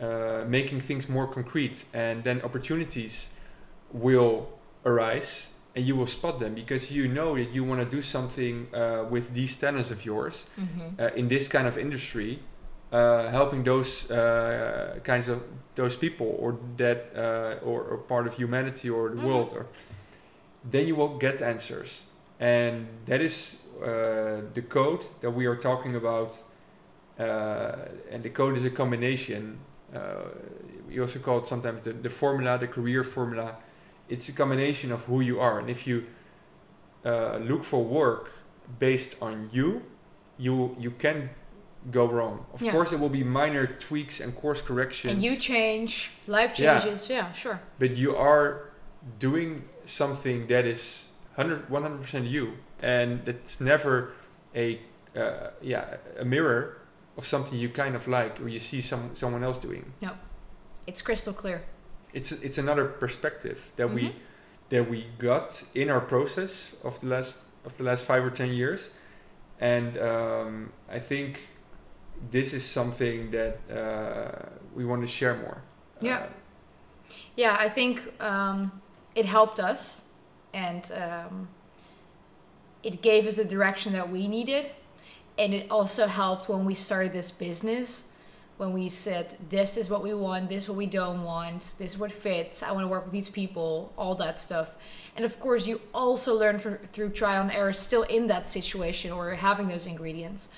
Uh, 0.00 0.44
making 0.46 0.78
things 0.80 1.08
more 1.08 1.26
concrete 1.26 1.84
and 1.92 2.22
then 2.22 2.40
opportunities 2.42 3.30
will 3.92 4.48
arise 4.84 5.52
and 5.74 5.86
you 5.86 5.94
will 5.94 6.06
spot 6.06 6.38
them 6.38 6.54
because 6.54 6.90
you 6.90 7.06
know 7.06 7.36
that 7.36 7.50
you 7.52 7.62
want 7.62 7.80
to 7.80 7.96
do 7.96 8.02
something 8.02 8.66
uh, 8.74 9.04
with 9.08 9.32
these 9.34 9.54
talents 9.56 9.90
of 9.90 10.04
yours 10.04 10.46
mm-hmm. 10.58 11.00
uh, 11.00 11.06
in 11.14 11.28
this 11.28 11.46
kind 11.48 11.66
of 11.66 11.78
industry 11.78 12.40
uh, 12.90 13.28
helping 13.30 13.62
those 13.64 14.10
uh, 14.10 14.98
kinds 15.04 15.28
of 15.28 15.42
those 15.74 15.94
people 15.94 16.34
or 16.40 16.58
that 16.76 17.10
uh, 17.14 17.64
or, 17.64 17.82
or, 17.82 17.98
part 17.98 18.26
of 18.26 18.34
humanity 18.34 18.88
or 18.90 19.10
the 19.10 19.16
mm-hmm. 19.16 19.26
world 19.26 19.52
or 19.54 19.66
then 20.64 20.86
you 20.88 20.96
will 20.96 21.16
get 21.18 21.40
answers 21.42 22.04
and 22.40 22.88
that 23.06 23.20
is 23.20 23.56
uh, 23.82 24.40
the 24.54 24.64
code 24.68 25.04
that 25.20 25.30
we 25.30 25.46
are 25.46 25.56
talking 25.56 25.94
about 25.94 26.34
and 27.18 28.22
the 28.22 28.30
code 28.30 28.56
is 28.56 28.64
a 28.64 28.70
combination 28.70 29.58
we 30.88 30.98
also 30.98 31.18
call 31.18 31.38
it 31.38 31.46
sometimes 31.46 31.82
the, 31.84 31.92
the 31.92 32.10
formula 32.10 32.58
the 32.58 32.66
career 32.66 33.04
formula 33.04 33.56
it's 34.08 34.28
a 34.28 34.32
combination 34.32 34.92
of 34.92 35.04
who 35.04 35.20
you 35.20 35.40
are 35.40 35.58
and 35.58 35.68
if 35.70 35.86
you 35.86 36.04
uh, 37.04 37.36
look 37.38 37.62
for 37.64 37.82
work 37.84 38.30
based 38.78 39.16
on 39.22 39.48
you 39.52 39.82
you 40.38 40.74
you 40.78 40.90
can 40.92 41.30
go 41.90 42.06
wrong. 42.06 42.44
Of 42.52 42.60
Yeah. 42.60 42.72
course, 42.72 42.90
there 42.90 42.98
will 42.98 43.08
be 43.08 43.24
minor 43.24 43.64
tweaks 43.66 44.20
and 44.20 44.34
course 44.34 44.60
corrections. 44.60 45.12
And 45.14 45.22
you 45.22 45.36
change, 45.36 46.10
life 46.26 46.58
Yeah. 46.58 46.80
changes. 46.80 47.08
Yeah, 47.08 47.32
sure. 47.32 47.60
but 47.78 47.96
you 47.96 48.16
are 48.16 48.70
doing 49.18 49.62
something 49.84 50.46
that 50.48 50.64
is 50.66 51.08
100 51.36 51.68
100% 51.70 52.28
you 52.28 52.52
and 52.82 53.26
it's 53.28 53.60
never 53.60 54.10
a 54.54 54.80
uh, 55.16 55.50
yeah 55.62 55.96
a 56.18 56.24
mirror 56.24 56.62
of 57.16 57.24
something 57.26 57.56
you 57.58 57.68
kind 57.68 57.94
of 57.94 58.06
like 58.08 58.40
or 58.40 58.48
you 58.48 58.60
see 58.60 58.80
some 58.80 59.10
someone 59.14 59.42
else 59.44 59.58
doing 59.58 59.84
No, 60.02 60.10
It's 60.86 61.00
crystal 61.02 61.32
clear. 61.32 61.62
It's 62.18 62.32
it's 62.46 62.58
another 62.58 62.84
perspective 63.02 63.58
that 63.76 63.88
we 63.96 64.02
Mhm. 64.02 64.14
that 64.72 64.84
we 64.90 64.98
got 65.18 65.64
in 65.74 65.88
our 65.90 66.00
process 66.14 66.52
of 66.88 67.00
the 67.00 67.06
last 67.14 67.36
of 67.66 67.72
the 67.78 67.84
last 67.84 68.02
5 68.04 68.24
or 68.24 68.30
10 68.30 68.52
years 68.52 68.90
and 69.60 69.98
um, 69.98 70.72
I 70.96 71.00
think 71.10 71.30
this 72.30 72.52
is 72.52 72.64
something 72.78 73.30
that 73.30 73.54
uh, 73.70 74.48
we 74.76 74.84
want 74.84 75.00
to 75.02 75.08
share 75.18 75.34
more 75.44 75.58
Yeah. 76.00 76.18
Uh, 76.18 76.26
Yeah, 77.36 77.56
I 77.66 77.68
think 77.68 77.94
um, 78.20 78.70
it 79.14 79.26
helped 79.26 79.58
us 79.70 80.00
and 80.52 80.82
um, 81.04 81.48
it 82.82 83.02
gave 83.02 83.26
us 83.28 83.36
the 83.36 83.44
direction 83.44 83.92
that 83.92 84.08
we 84.10 84.28
needed. 84.28 84.64
And 85.38 85.54
it 85.54 85.66
also 85.70 86.06
helped 86.06 86.48
when 86.48 86.64
we 86.64 86.74
started 86.74 87.12
this 87.12 87.30
business, 87.30 88.04
when 88.58 88.72
we 88.72 88.88
said, 88.88 89.36
this 89.48 89.76
is 89.76 89.88
what 89.88 90.02
we 90.02 90.12
want, 90.12 90.48
this 90.48 90.64
is 90.64 90.68
what 90.68 90.76
we 90.76 90.86
don't 90.86 91.22
want, 91.22 91.74
this 91.78 91.92
is 91.92 91.98
what 91.98 92.10
fits, 92.10 92.62
I 92.62 92.72
want 92.72 92.84
to 92.84 92.88
work 92.88 93.04
with 93.04 93.12
these 93.12 93.28
people, 93.28 93.92
all 93.96 94.16
that 94.16 94.40
stuff. 94.40 94.74
And 95.16 95.24
of 95.24 95.38
course, 95.38 95.66
you 95.66 95.80
also 95.94 96.34
learn 96.34 96.58
through 96.58 97.10
trial 97.10 97.42
and 97.42 97.52
error 97.52 97.72
still 97.72 98.02
in 98.02 98.26
that 98.26 98.46
situation 98.46 99.12
or 99.12 99.34
having 99.34 99.68
those 99.68 99.86
ingredients. 99.86 100.48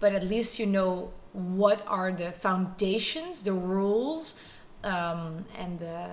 But 0.00 0.12
at 0.12 0.22
least 0.22 0.58
you 0.58 0.66
know 0.66 1.12
what 1.32 1.82
are 1.86 2.12
the 2.12 2.32
foundations, 2.32 3.42
the 3.42 3.54
rules, 3.54 4.34
um, 4.84 5.46
and 5.56 5.78
the, 5.78 6.08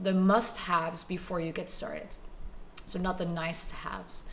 the 0.00 0.12
must 0.12 0.56
haves 0.56 1.04
before 1.04 1.40
you 1.40 1.52
get 1.52 1.70
started. 1.70 2.08
So, 2.86 2.98
not 2.98 3.16
the 3.16 3.26
nice 3.26 3.66
to 3.66 3.74
haves. 3.76 4.24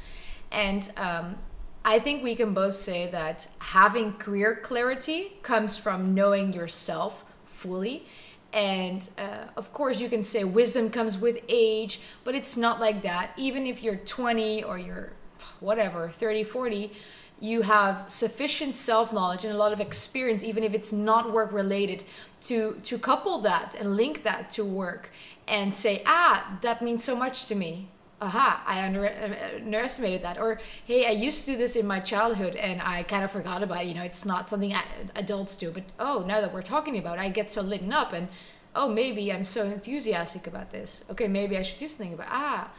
And 0.52 0.92
um, 0.98 1.38
I 1.84 1.98
think 1.98 2.24
we 2.24 2.36
can 2.36 2.54
both 2.54 2.76
say 2.76 3.08
that 3.08 3.48
having 3.60 4.14
career 4.14 4.56
clarity 4.56 5.34
comes 5.42 5.78
from 5.78 6.14
knowing 6.14 6.54
yourself 6.54 7.26
fully. 7.46 8.06
And 8.54 9.10
uh, 9.18 9.46
of 9.56 9.74
course, 9.74 10.00
you 10.00 10.08
can 10.08 10.22
say 10.24 10.44
wisdom 10.44 10.92
comes 10.92 11.18
with 11.18 11.40
age, 11.50 12.00
but 12.24 12.36
it's 12.36 12.56
not 12.56 12.80
like 12.80 13.02
that. 13.02 13.32
Even 13.36 13.66
if 13.66 13.82
you're 13.82 13.96
20 13.96 14.64
or 14.64 14.78
you're 14.78 15.14
whatever, 15.60 16.08
30, 16.10 16.44
40, 16.44 16.92
you 17.40 17.64
have 17.64 18.06
sufficient 18.10 18.76
self 18.76 19.12
knowledge 19.12 19.44
and 19.44 19.54
a 19.54 19.58
lot 19.58 19.74
of 19.74 19.80
experience, 19.80 20.44
even 20.44 20.64
if 20.64 20.76
it's 20.76 20.92
not 20.92 21.34
work 21.34 21.52
related, 21.52 22.04
to, 22.42 22.80
to 22.84 23.00
couple 23.00 23.40
that 23.40 23.74
and 23.80 23.96
link 23.96 24.24
that 24.24 24.52
to 24.52 24.64
work 24.64 25.10
and 25.48 25.74
say, 25.74 26.04
ah, 26.06 26.60
that 26.62 26.84
means 26.84 27.04
so 27.04 27.16
much 27.16 27.46
to 27.48 27.56
me 27.56 27.90
aha, 28.22 28.64
I 28.66 28.86
under, 28.86 29.06
uh, 29.06 29.58
underestimated 29.58 30.24
that. 30.24 30.38
Or, 30.38 30.60
hey, 30.86 31.08
I 31.08 31.10
used 31.10 31.46
to 31.46 31.52
do 31.54 31.58
this 31.58 31.76
in 31.76 31.88
my 31.88 32.00
childhood 32.00 32.56
and 32.56 32.82
I 32.82 33.04
kind 33.04 33.24
of 33.24 33.32
forgot 33.32 33.64
about 33.64 33.84
it. 33.84 33.88
You 33.88 33.96
know, 33.96 34.04
it's 34.04 34.26
not 34.26 34.48
something 34.48 34.74
adults 35.16 35.56
do. 35.56 35.72
But 35.72 35.84
oh, 36.00 36.24
now 36.28 36.40
that 36.40 36.54
we're 36.54 36.62
talking 36.62 36.98
about 36.98 37.18
it, 37.18 37.22
I 37.22 37.30
get 37.30 37.52
so 37.52 37.62
lit 37.62 37.82
up 37.92 38.14
and 38.14 38.28
oh, 38.76 38.88
maybe 38.88 39.34
I'm 39.34 39.44
so 39.44 39.66
enthusiastic 39.66 40.48
about 40.48 40.70
this. 40.70 41.04
Okay, 41.10 41.28
maybe 41.28 41.58
I 41.58 41.62
should 41.64 41.80
do 41.80 41.90
something 41.90 42.14
about 42.14 42.28
ah. 42.30 42.70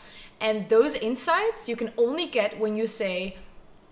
And 0.41 0.69
those 0.69 0.95
insights 0.95 1.69
you 1.69 1.77
can 1.77 1.93
only 1.99 2.27
get 2.27 2.59
when 2.59 2.77
you 2.77 2.87
say, 2.87 3.37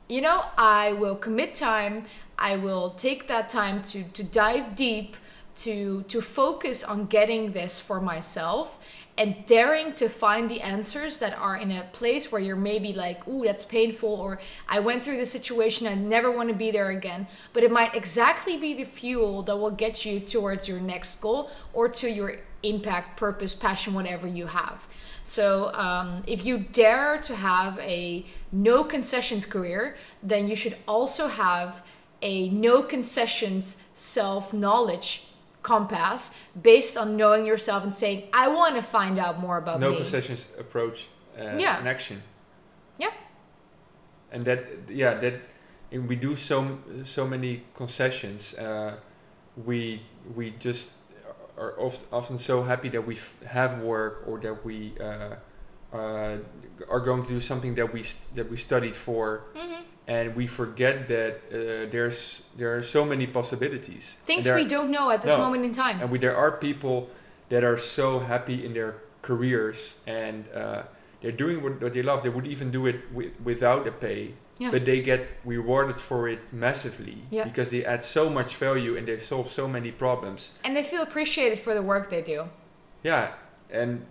you 0.09 0.21
know, 0.21 0.45
I 0.57 0.93
will 0.95 1.17
commit 1.17 1.55
time. 1.55 2.05
I 2.39 2.57
will 2.57 2.91
take 2.91 3.29
that 3.29 3.49
time 3.49 3.83
to 3.83 4.03
to 4.03 4.23
dive 4.23 4.75
deep, 4.75 5.17
to 5.57 6.03
to 6.09 6.21
focus 6.21 6.83
on 6.83 7.07
getting 7.07 7.53
this 7.53 7.81
for 7.81 8.01
myself 8.01 8.79
and 9.21 9.45
daring 9.45 9.93
to 9.93 10.09
find 10.09 10.51
the 10.51 10.63
answers 10.63 11.19
that 11.19 11.37
are 11.37 11.55
in 11.55 11.71
a 11.71 11.83
place 11.93 12.33
where 12.33 12.41
you're 12.41 12.57
maybe 12.57 12.95
like, 12.95 13.29
ooh, 13.29 13.45
that's 13.45 13.67
painful, 13.67 14.09
or 14.09 14.39
I 14.67 14.81
went 14.81 15.05
through 15.05 15.19
this 15.19 15.31
situation, 15.31 15.87
I 15.87 15.93
never 15.93 16.31
want 16.31 16.49
to 16.49 16.55
be 16.55 16.71
there 16.71 16.89
again. 16.89 17.27
But 17.53 17.63
it 17.63 17.71
might 17.71 17.95
exactly 17.95 18.57
be 18.57 18.73
the 18.73 18.85
fuel 18.85 19.43
that 19.43 19.59
will 19.59 19.73
get 19.73 20.07
you 20.07 20.21
towards 20.21 20.67
your 20.67 20.81
next 20.81 21.21
goal 21.21 21.51
or 21.75 21.87
to 21.91 22.09
your 22.09 22.37
impact, 22.63 23.19
purpose, 23.19 23.55
passion, 23.55 23.93
whatever 23.93 24.27
you 24.27 24.47
have. 24.47 24.89
So 25.23 25.71
um, 25.75 26.23
if 26.27 26.47
you 26.47 26.57
dare 26.57 27.19
to 27.19 27.37
have 27.37 27.79
a 27.81 28.25
no 28.53 28.85
concessions 28.85 29.45
career, 29.45 29.99
then 30.23 30.49
you 30.49 30.57
should 30.57 30.79
also 30.89 31.29
have 31.29 31.85
a 32.23 32.49
no 32.49 32.83
concessions 32.83 33.77
self 33.93 34.55
knowledge 34.55 35.25
compass 35.63 36.31
based 36.63 36.97
on 36.97 37.17
knowing 37.17 37.45
yourself 37.47 37.85
and 37.85 37.95
saying, 37.95 38.23
I 38.33 38.49
want 38.49 38.77
to 38.77 38.83
find 38.83 39.19
out 39.19 39.39
more 39.41 39.59
about 39.59 39.81
no 39.81 39.91
me. 39.91 39.97
concessions 39.97 40.49
approach 40.59 41.09
uh, 41.39 41.57
Yeah. 41.59 41.79
and 41.79 41.89
action 41.89 42.23
Yeah. 42.99 43.13
and 44.33 44.45
that 44.45 44.61
yeah 44.89 45.15
that 45.21 45.35
and 45.93 46.09
we 46.09 46.17
do 46.17 46.37
so 46.37 46.79
so 47.05 47.27
many 47.27 47.63
concessions 47.75 48.55
uh, 48.55 48.95
we 49.67 50.03
we 50.37 50.51
just 50.59 50.93
are 51.59 51.75
oft, 51.79 52.07
often 52.13 52.39
so 52.39 52.63
happy 52.63 52.89
that 52.91 53.07
we 53.07 53.15
f- 53.17 53.37
have 53.45 53.81
work 53.83 54.23
or 54.27 54.39
that 54.41 54.65
we 54.65 54.95
uh, 55.01 55.37
uh, 55.93 56.37
are 56.89 57.01
going 57.01 57.23
to 57.23 57.29
do 57.29 57.41
something 57.41 57.75
that 57.75 57.93
we 57.93 58.03
that 58.35 58.49
we 58.51 58.57
studied 58.57 58.97
for 58.97 59.43
Mhm. 59.55 59.83
And 60.09 60.35
we 60.37 60.47
forget 60.47 61.09
that 61.09 61.33
uh, 61.53 61.91
there's 61.91 62.43
there 62.57 62.77
are 62.77 62.83
so 62.83 63.05
many 63.05 63.27
possibilities 63.27 64.17
Things 64.25 64.47
we 64.47 64.53
are- 64.53 64.65
don't 64.65 64.91
know 64.91 65.11
at 65.11 65.23
this 65.23 65.33
No. 65.33 65.39
moment 65.39 65.65
in 65.65 65.73
time. 65.73 66.01
and 66.01 66.11
we, 66.11 66.19
there 66.19 66.37
are 66.37 66.53
people 66.53 67.09
that 67.49 67.63
are 67.65 67.77
so 67.79 68.19
happy 68.21 68.65
in 68.65 68.73
their 68.75 68.95
careers 69.23 69.97
and 70.07 70.45
uh, 70.55 70.83
they're 71.21 71.33
doing 71.45 71.63
what, 71.63 71.81
what 71.83 71.93
they 71.93 72.03
love. 72.03 72.23
They 72.23 72.31
would 72.31 72.47
even 72.47 72.71
do 72.71 72.87
it 72.87 72.97
wi- 73.13 73.33
without 73.45 73.87
a 73.87 73.93
pay, 73.93 74.33
Yeah. 74.59 74.71
but 74.71 74.85
they 74.85 75.03
get 75.03 75.29
rewarded 75.45 75.97
for 76.01 76.29
it 76.29 76.53
massively 76.53 77.19
Yeah. 77.31 77.45
because 77.45 77.69
they 77.71 77.85
add 77.85 78.03
so 78.03 78.31
much 78.31 78.57
value 78.57 78.97
and 78.97 79.07
they 79.07 79.19
solve 79.19 79.49
so 79.51 79.69
many 79.69 79.91
problems. 79.93 80.53
and 80.65 80.75
they 80.77 80.83
feel 80.83 81.03
appreciated 81.03 81.59
for 81.59 81.75
the 81.75 81.83
work 81.83 82.09
they 82.09 82.23
do. 82.23 82.49
Yeah, 83.03 83.33
and 83.71 84.07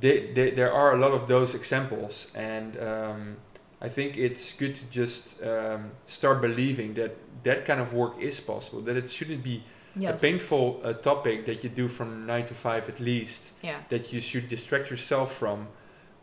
they, 0.00 0.32
they, 0.34 0.50
there 0.52 0.72
are 0.72 0.94
a 0.94 0.98
lot 0.98 1.12
of 1.12 1.26
those 1.26 1.54
examples, 1.54 2.26
and 2.34 2.76
um, 2.78 3.36
I 3.80 3.88
think 3.88 4.16
it's 4.16 4.52
good 4.52 4.74
to 4.74 4.84
just 4.86 5.42
um, 5.42 5.92
start 6.06 6.40
believing 6.40 6.94
that 6.94 7.16
that 7.44 7.64
kind 7.64 7.80
of 7.80 7.92
work 7.94 8.20
is 8.20 8.38
possible. 8.40 8.82
That 8.82 8.96
it 8.96 9.10
shouldn't 9.10 9.42
be 9.42 9.62
a 10.04 10.12
painful 10.12 10.80
uh, 10.84 10.92
topic 10.92 11.46
that 11.46 11.64
you 11.64 11.70
do 11.70 11.88
from 11.88 12.26
nine 12.26 12.46
to 12.46 12.54
five 12.54 12.88
at 12.88 13.00
least 13.00 13.52
Yeah. 13.62 13.78
that 13.88 14.12
you 14.12 14.20
should 14.20 14.46
distract 14.48 14.90
yourself 14.90 15.34
from 15.34 15.66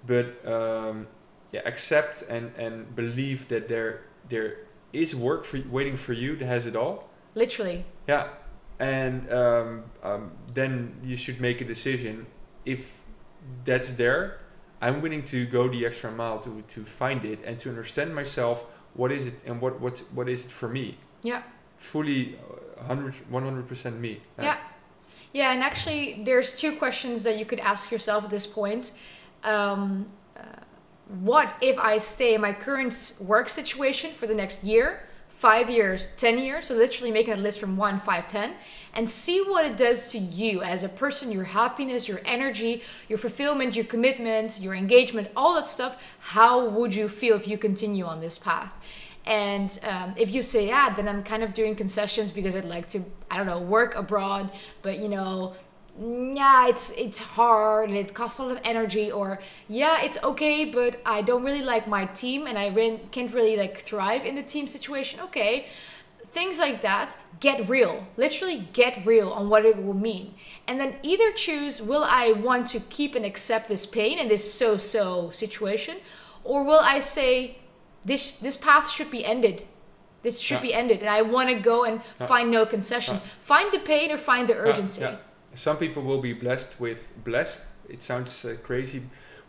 but 0.06 0.26
um, 0.48 1.08
yeah 1.52 1.62
accept 1.65 2.22
and 2.30 2.52
and 2.58 2.96
believe 2.96 3.48
that 3.50 3.67
there 3.67 4.04
there 4.30 4.60
is 4.93 5.13
work 5.15 5.43
for 5.43 5.60
waiting 5.70 5.98
for 5.98 6.13
you 6.13 6.38
that 6.38 6.46
has 6.46 6.65
it 6.65 6.76
all 6.78 7.10
Literally. 7.36 7.84
yeah 8.08 8.30
and 8.80 9.30
um, 9.34 9.84
um, 10.02 10.32
then 10.54 10.96
you 11.04 11.17
should 11.17 11.41
make 11.41 11.60
a 11.62 11.65
decision 11.65 12.26
if 12.65 12.93
that's 13.65 13.89
there 13.91 14.39
i'm 14.82 15.02
willing 15.02 15.24
to 15.24 15.46
go 15.46 15.68
the 15.68 15.86
extra 15.86 16.12
mile 16.12 16.40
to 16.40 16.63
to 16.68 16.84
find 16.86 17.26
it 17.26 17.40
and 17.46 17.58
to 17.60 17.70
understand 17.70 18.13
myself 18.13 18.66
what 18.94 19.12
is 19.12 19.26
it 19.26 19.40
and 19.46 19.62
what 19.62 19.80
what's 19.80 20.02
what 20.13 20.28
is 20.30 20.46
it 20.46 20.52
for 20.52 20.70
me 20.70 20.98
Yeah. 21.24 21.42
fully 21.78 22.38
uh, 22.80 22.86
100 22.88 23.13
100% 23.32 24.00
me 24.00 24.22
Yeah. 24.40 24.58
Yeah, 25.34 25.52
and 25.54 25.62
actually, 25.62 26.22
there's 26.24 26.56
two 26.56 26.78
questions 26.78 27.24
that 27.24 27.38
you 27.38 27.46
could 27.46 27.60
ask 27.60 27.92
yourself 27.92 28.24
at 28.24 28.30
this 28.30 28.48
point. 28.48 28.92
Um, 29.44 30.08
uh, 30.36 30.42
what 31.20 31.54
if 31.62 31.78
I 31.78 31.98
stay 32.00 32.34
in 32.34 32.42
my 32.42 32.54
current 32.54 33.13
work 33.20 33.50
situation 33.50 34.13
for 34.13 34.26
the 34.26 34.34
next 34.34 34.63
year, 34.63 35.07
five 35.38 35.69
years, 35.69 36.10
10 36.17 36.39
years? 36.39 36.65
So, 36.65 36.76
literally 36.76 37.12
making 37.12 37.34
a 37.34 37.38
list 37.38 37.60
from 37.60 37.78
one, 37.78 38.00
five, 38.00 38.28
10, 38.28 38.56
and 38.93 39.10
see 39.10 39.41
what 39.41 39.65
it 39.65 39.78
does 39.78 40.12
to 40.12 40.17
you 40.17 40.62
as 40.62 40.84
a 40.84 40.89
person 40.89 41.32
your 41.32 41.43
happiness, 41.43 42.08
your 42.08 42.21
energy, 42.26 42.82
your 43.08 43.19
fulfillment, 43.19 43.76
your 43.76 43.86
commitment, 43.86 44.60
your 44.60 44.73
engagement, 44.73 45.30
all 45.36 45.54
that 45.56 45.67
stuff. 45.67 46.02
How 46.19 46.67
would 46.67 46.95
you 46.95 47.08
feel 47.08 47.36
if 47.36 47.47
you 47.47 47.58
continue 47.58 48.06
on 48.06 48.19
this 48.19 48.38
path? 48.38 48.73
And 49.28 49.78
um, 49.84 50.15
if 50.17 50.34
you 50.34 50.41
say, 50.41 50.67
yeah, 50.67 50.95
then 50.95 51.08
I'm 51.08 51.21
kind 51.21 51.43
of 51.43 51.54
doing 51.54 51.76
concessions 51.76 52.32
because 52.32 52.56
I'd 52.56 52.63
like 52.63 52.88
to, 52.89 53.04
I 53.30 53.36
don't 53.36 53.45
know, 53.45 53.60
work 53.60 53.93
abroad, 53.95 54.52
but 54.82 55.00
you 55.00 55.10
know, 55.10 55.54
yeah, 56.00 56.68
it's 56.68 56.92
it's 56.92 57.20
hard 57.20 57.90
and 57.90 57.98
it 57.98 58.14
costs 58.14 58.40
a 58.40 58.44
lot 58.44 58.52
of 58.52 58.62
energy. 58.64 59.12
Or 59.12 59.40
yeah, 59.68 60.02
it's 60.04 60.18
okay, 60.24 60.66
but 60.66 61.02
I 61.06 61.22
don't 61.22 61.44
really 61.44 61.62
like 61.64 61.88
my 61.88 62.06
team 62.06 62.46
and 62.48 62.58
I 62.58 62.70
can't 63.12 63.34
really 63.34 63.58
like 63.58 63.78
thrive 63.78 64.26
in 64.26 64.36
the 64.36 64.44
team 64.44 64.68
situation. 64.68 65.20
Okay, 65.22 65.66
things 66.26 66.60
like 66.60 66.82
that. 66.82 67.18
Get 67.40 67.70
real, 67.70 68.08
literally 68.18 68.68
get 68.74 69.06
real 69.06 69.30
on 69.30 69.48
what 69.50 69.64
it 69.64 69.78
will 69.84 69.94
mean, 69.94 70.34
and 70.68 70.80
then 70.82 70.96
either 71.04 71.32
choose: 71.32 71.82
will 71.82 72.04
I 72.04 72.32
want 72.32 72.68
to 72.70 72.80
keep 72.80 73.14
and 73.14 73.24
accept 73.26 73.68
this 73.70 73.86
pain 73.86 74.18
and 74.18 74.30
this 74.30 74.52
so-so 74.54 75.30
situation, 75.32 75.98
or 76.44 76.64
will 76.64 76.82
I 76.82 77.00
say? 77.00 77.58
this 78.06 78.32
this 78.38 78.56
path 78.58 78.90
should 78.90 79.12
be 79.12 79.26
ended 79.26 79.66
This 80.24 80.40
should 80.40 80.56
Yeah. 80.56 80.62
be 80.70 80.74
ended, 80.74 81.00
and 81.02 81.10
I 81.10 81.22
want 81.22 81.50
to 81.50 81.56
go 81.56 81.84
and 81.84 82.02
Yeah. 82.20 82.28
find 82.28 82.50
no 82.52 82.66
concessions. 82.66 83.22
Find 83.40 83.72
the 83.72 83.80
pain 83.80 84.12
or 84.12 84.18
find 84.18 84.48
the 84.50 84.54
Yeah, 84.56 84.68
urgency. 84.68 85.02
Some 85.58 85.78
people 85.78 86.04
will 86.04 86.22
be 86.22 86.34
blessed 86.34 86.80
with 86.80 87.00
blessed. 87.24 87.60
It 87.89 88.04
sounds 88.04 88.46
uh, 88.46 88.56
crazy, 88.63 89.02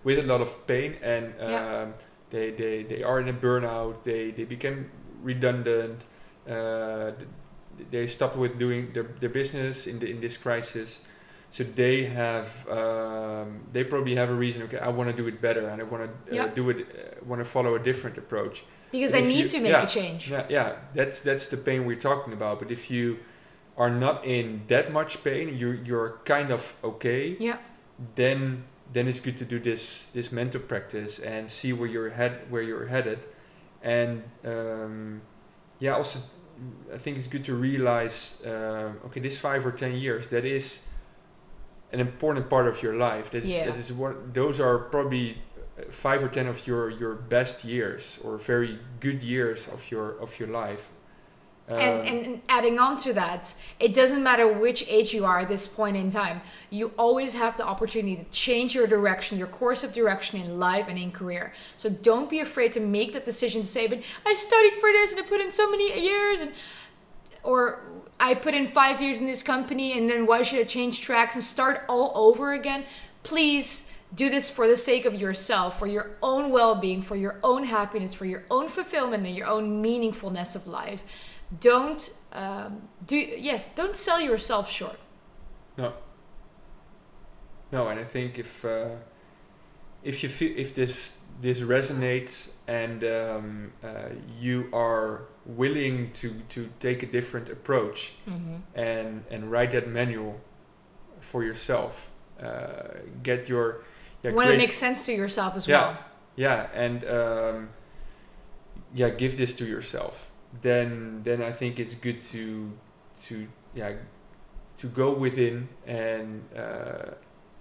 with 0.04 0.18
a 0.18 0.22
lot 0.22 0.40
of 0.40 0.66
pain, 0.66 0.96
and 1.02 1.24
um, 1.40 1.50
Yeah. 1.50 1.86
they, 2.30 2.50
they 2.50 2.82
they 2.84 3.02
are 3.02 3.20
in 3.20 3.28
a 3.28 3.32
burnout. 3.44 4.02
They 4.02 4.30
they 4.32 4.44
become 4.44 4.86
redundant. 5.22 6.04
Uh, 6.48 7.12
they 7.90 8.06
stop 8.06 8.36
with 8.36 8.58
doing 8.58 8.92
their, 8.92 9.04
their 9.20 9.30
business 9.30 9.86
in 9.86 9.98
the 9.98 10.06
in 10.10 10.20
this 10.20 10.36
crisis. 10.38 11.00
So 11.50 11.64
they 11.64 12.04
have 12.04 12.48
um, 12.68 13.60
they 13.72 13.84
probably 13.84 14.14
have 14.16 14.30
a 14.30 14.34
reason. 14.34 14.62
Okay, 14.62 14.78
I 14.78 14.88
want 14.88 15.10
to 15.10 15.16
do 15.22 15.26
it 15.28 15.40
better, 15.40 15.68
and 15.68 15.80
I 15.80 15.84
want 15.84 16.02
to 16.04 16.10
uh, 16.32 16.34
Yeah. 16.34 16.54
do 16.54 16.70
it. 16.70 16.76
Uh, 16.78 17.24
want 17.26 17.40
to 17.40 17.44
follow 17.44 17.74
a 17.74 17.78
different 17.78 18.18
approach. 18.18 18.64
Because 18.92 19.14
I 19.14 19.20
need 19.20 19.40
you- 19.40 19.48
to 19.48 19.60
make 19.60 19.72
yeah, 19.72 19.82
a 19.82 19.86
change. 19.86 20.30
Yeah, 20.30 20.46
yeah, 20.48 20.72
that's 20.94 21.20
that's 21.20 21.46
the 21.46 21.56
pain 21.56 21.84
we're 21.86 22.00
talking 22.10 22.32
about. 22.32 22.58
But 22.60 22.70
if 22.70 22.90
you 22.90 23.18
are 23.78 23.90
not 23.90 24.24
in 24.24 24.62
that 24.66 24.92
much 24.92 25.22
pain, 25.24 25.56
you 25.56 25.70
you're 25.84 26.18
kind 26.24 26.50
of 26.50 26.74
okay. 26.82 27.36
Yeah. 27.38 27.56
Then 28.16 28.64
then 28.92 29.06
it's 29.08 29.20
good 29.20 29.36
to 29.38 29.44
do 29.44 29.58
this 29.60 30.08
this 30.12 30.32
mental 30.32 30.60
practice 30.60 31.18
and 31.18 31.50
see 31.50 31.72
where 31.72 31.88
you're 31.88 32.10
head 32.10 32.32
where 32.50 32.62
you're 32.62 32.86
headed, 32.86 33.18
and 33.82 34.22
um, 34.44 35.20
yeah, 35.78 35.94
also 35.96 36.18
I 36.92 36.98
think 36.98 37.16
it's 37.18 37.28
good 37.28 37.44
to 37.44 37.54
realize 37.54 38.34
um, 38.44 38.98
okay, 39.06 39.20
this 39.20 39.38
five 39.38 39.64
or 39.64 39.72
ten 39.72 39.92
years 39.94 40.26
that 40.28 40.44
is 40.44 40.80
an 41.92 42.00
important 42.00 42.50
part 42.50 42.66
of 42.66 42.82
your 42.82 42.94
life. 42.96 43.30
That 43.30 43.44
is 43.44 43.50
Yeah. 43.50 43.66
that 43.70 43.78
is 43.78 43.92
what 43.92 44.34
those 44.34 44.60
are 44.60 44.78
probably 44.78 45.26
uh, 45.78 45.82
five 45.90 46.22
or 46.22 46.28
ten 46.28 46.46
of 46.48 46.66
your 46.66 46.90
your 46.90 47.14
best 47.14 47.64
years 47.64 48.18
or 48.24 48.38
very 48.38 48.78
good 49.00 49.22
years 49.22 49.68
of 49.68 49.90
your 49.90 50.18
of 50.20 50.38
your 50.40 50.48
life. 50.48 50.90
And, 51.70 52.00
Um, 52.00 52.06
and, 52.06 52.26
and 52.26 52.42
adding 52.48 52.78
on 52.78 52.96
to 52.98 53.12
that, 53.14 53.54
it 53.78 53.94
doesn't 53.94 54.22
matter 54.22 54.46
which 54.48 54.84
age 54.88 55.12
you 55.12 55.24
are 55.24 55.40
at 55.40 55.48
this 55.48 55.66
point 55.66 55.96
in 55.96 56.10
time. 56.10 56.40
You 56.70 56.92
always 56.98 57.34
have 57.34 57.56
the 57.56 57.66
opportunity 57.66 58.16
to 58.16 58.24
change 58.30 58.74
your 58.74 58.86
direction, 58.86 59.38
your 59.38 59.48
course 59.48 59.82
of 59.84 59.92
direction 59.92 60.40
in 60.40 60.58
life 60.58 60.86
and 60.88 60.98
in 60.98 61.10
career. 61.12 61.52
So 61.76 61.88
don't 61.90 62.30
be 62.30 62.40
afraid 62.40 62.72
to 62.72 62.80
make 62.80 63.12
that 63.12 63.24
decision 63.24 63.62
to 63.62 63.66
say, 63.66 63.86
but 63.86 64.00
I 64.24 64.34
studied 64.34 64.74
for 64.74 64.90
this 64.92 65.12
and 65.12 65.20
I 65.20 65.24
put 65.24 65.40
in 65.40 65.50
so 65.50 65.70
many 65.70 66.00
years 66.00 66.40
and 66.40 66.52
or 67.42 67.80
I 68.20 68.34
put 68.34 68.54
in 68.54 68.66
five 68.66 69.00
years 69.00 69.20
in 69.20 69.26
this 69.26 69.42
company 69.42 69.96
and 69.96 70.10
then 70.10 70.26
why 70.26 70.42
should 70.42 70.58
I 70.58 70.64
change 70.64 71.00
tracks 71.00 71.34
and 71.34 71.44
start 71.44 71.84
all 71.88 72.12
over 72.14 72.52
again? 72.52 72.84
Please 73.22 73.84
do 74.14 74.30
this 74.30 74.48
for 74.48 74.66
the 74.66 74.76
sake 74.76 75.04
of 75.04 75.14
yourself, 75.14 75.78
for 75.78 75.86
your 75.86 76.16
own 76.22 76.50
well 76.50 76.74
being, 76.74 77.02
for 77.02 77.16
your 77.16 77.38
own 77.44 77.64
happiness, 77.64 78.14
for 78.14 78.24
your 78.24 78.44
own 78.50 78.68
fulfillment 78.68 79.26
and 79.26 79.36
your 79.36 79.46
own 79.46 79.82
meaningfulness 79.82 80.56
of 80.56 80.66
life. 80.66 81.04
Don't 81.60 82.10
um, 82.32 82.82
do 83.06 83.16
yes, 83.16 83.68
don't 83.74 83.96
sell 83.96 84.20
yourself 84.20 84.70
short. 84.70 84.98
No, 85.76 85.92
no 87.72 87.88
and 87.88 87.98
I 88.00 88.04
think 88.04 88.38
if 88.38 88.64
uh, 88.64 88.88
if 90.02 90.22
you 90.22 90.28
feel 90.28 90.52
if 90.56 90.74
this 90.74 91.16
this 91.40 91.60
resonates 91.60 92.50
and 92.66 93.04
um, 93.04 93.72
uh, 93.84 94.10
you 94.40 94.68
are 94.72 95.22
willing 95.46 96.10
to 96.20 96.34
to 96.50 96.68
take 96.80 97.02
a 97.02 97.06
different 97.06 97.48
approach 97.48 98.12
Mm-hmm. 98.28 98.56
and 98.74 99.24
and 99.30 99.50
write 99.50 99.70
that 99.72 99.88
manual 99.88 100.40
for 101.20 101.42
yourself, 101.44 102.10
uh, 102.42 103.00
get 103.22 103.48
your 103.48 103.82
yeah, 104.22 104.32
when 104.32 104.48
it 104.48 104.56
makes 104.58 104.76
sense 104.76 105.04
to 105.06 105.12
yourself 105.12 105.56
as 105.56 105.66
Yeah. 105.66 105.80
well. 105.80 105.98
yeah 106.36 106.66
and 106.74 107.04
um, 107.04 107.68
yeah 108.94 109.08
give 109.10 109.36
this 109.36 109.54
to 109.54 109.64
yourself 109.64 110.30
then 110.62 111.20
then 111.24 111.42
i 111.42 111.52
think 111.52 111.78
it's 111.78 111.94
good 111.94 112.20
to 112.20 112.72
to 113.22 113.46
yeah 113.74 113.92
to 114.78 114.86
go 114.88 115.12
within 115.12 115.68
and 115.86 116.42
uh, 116.56 117.10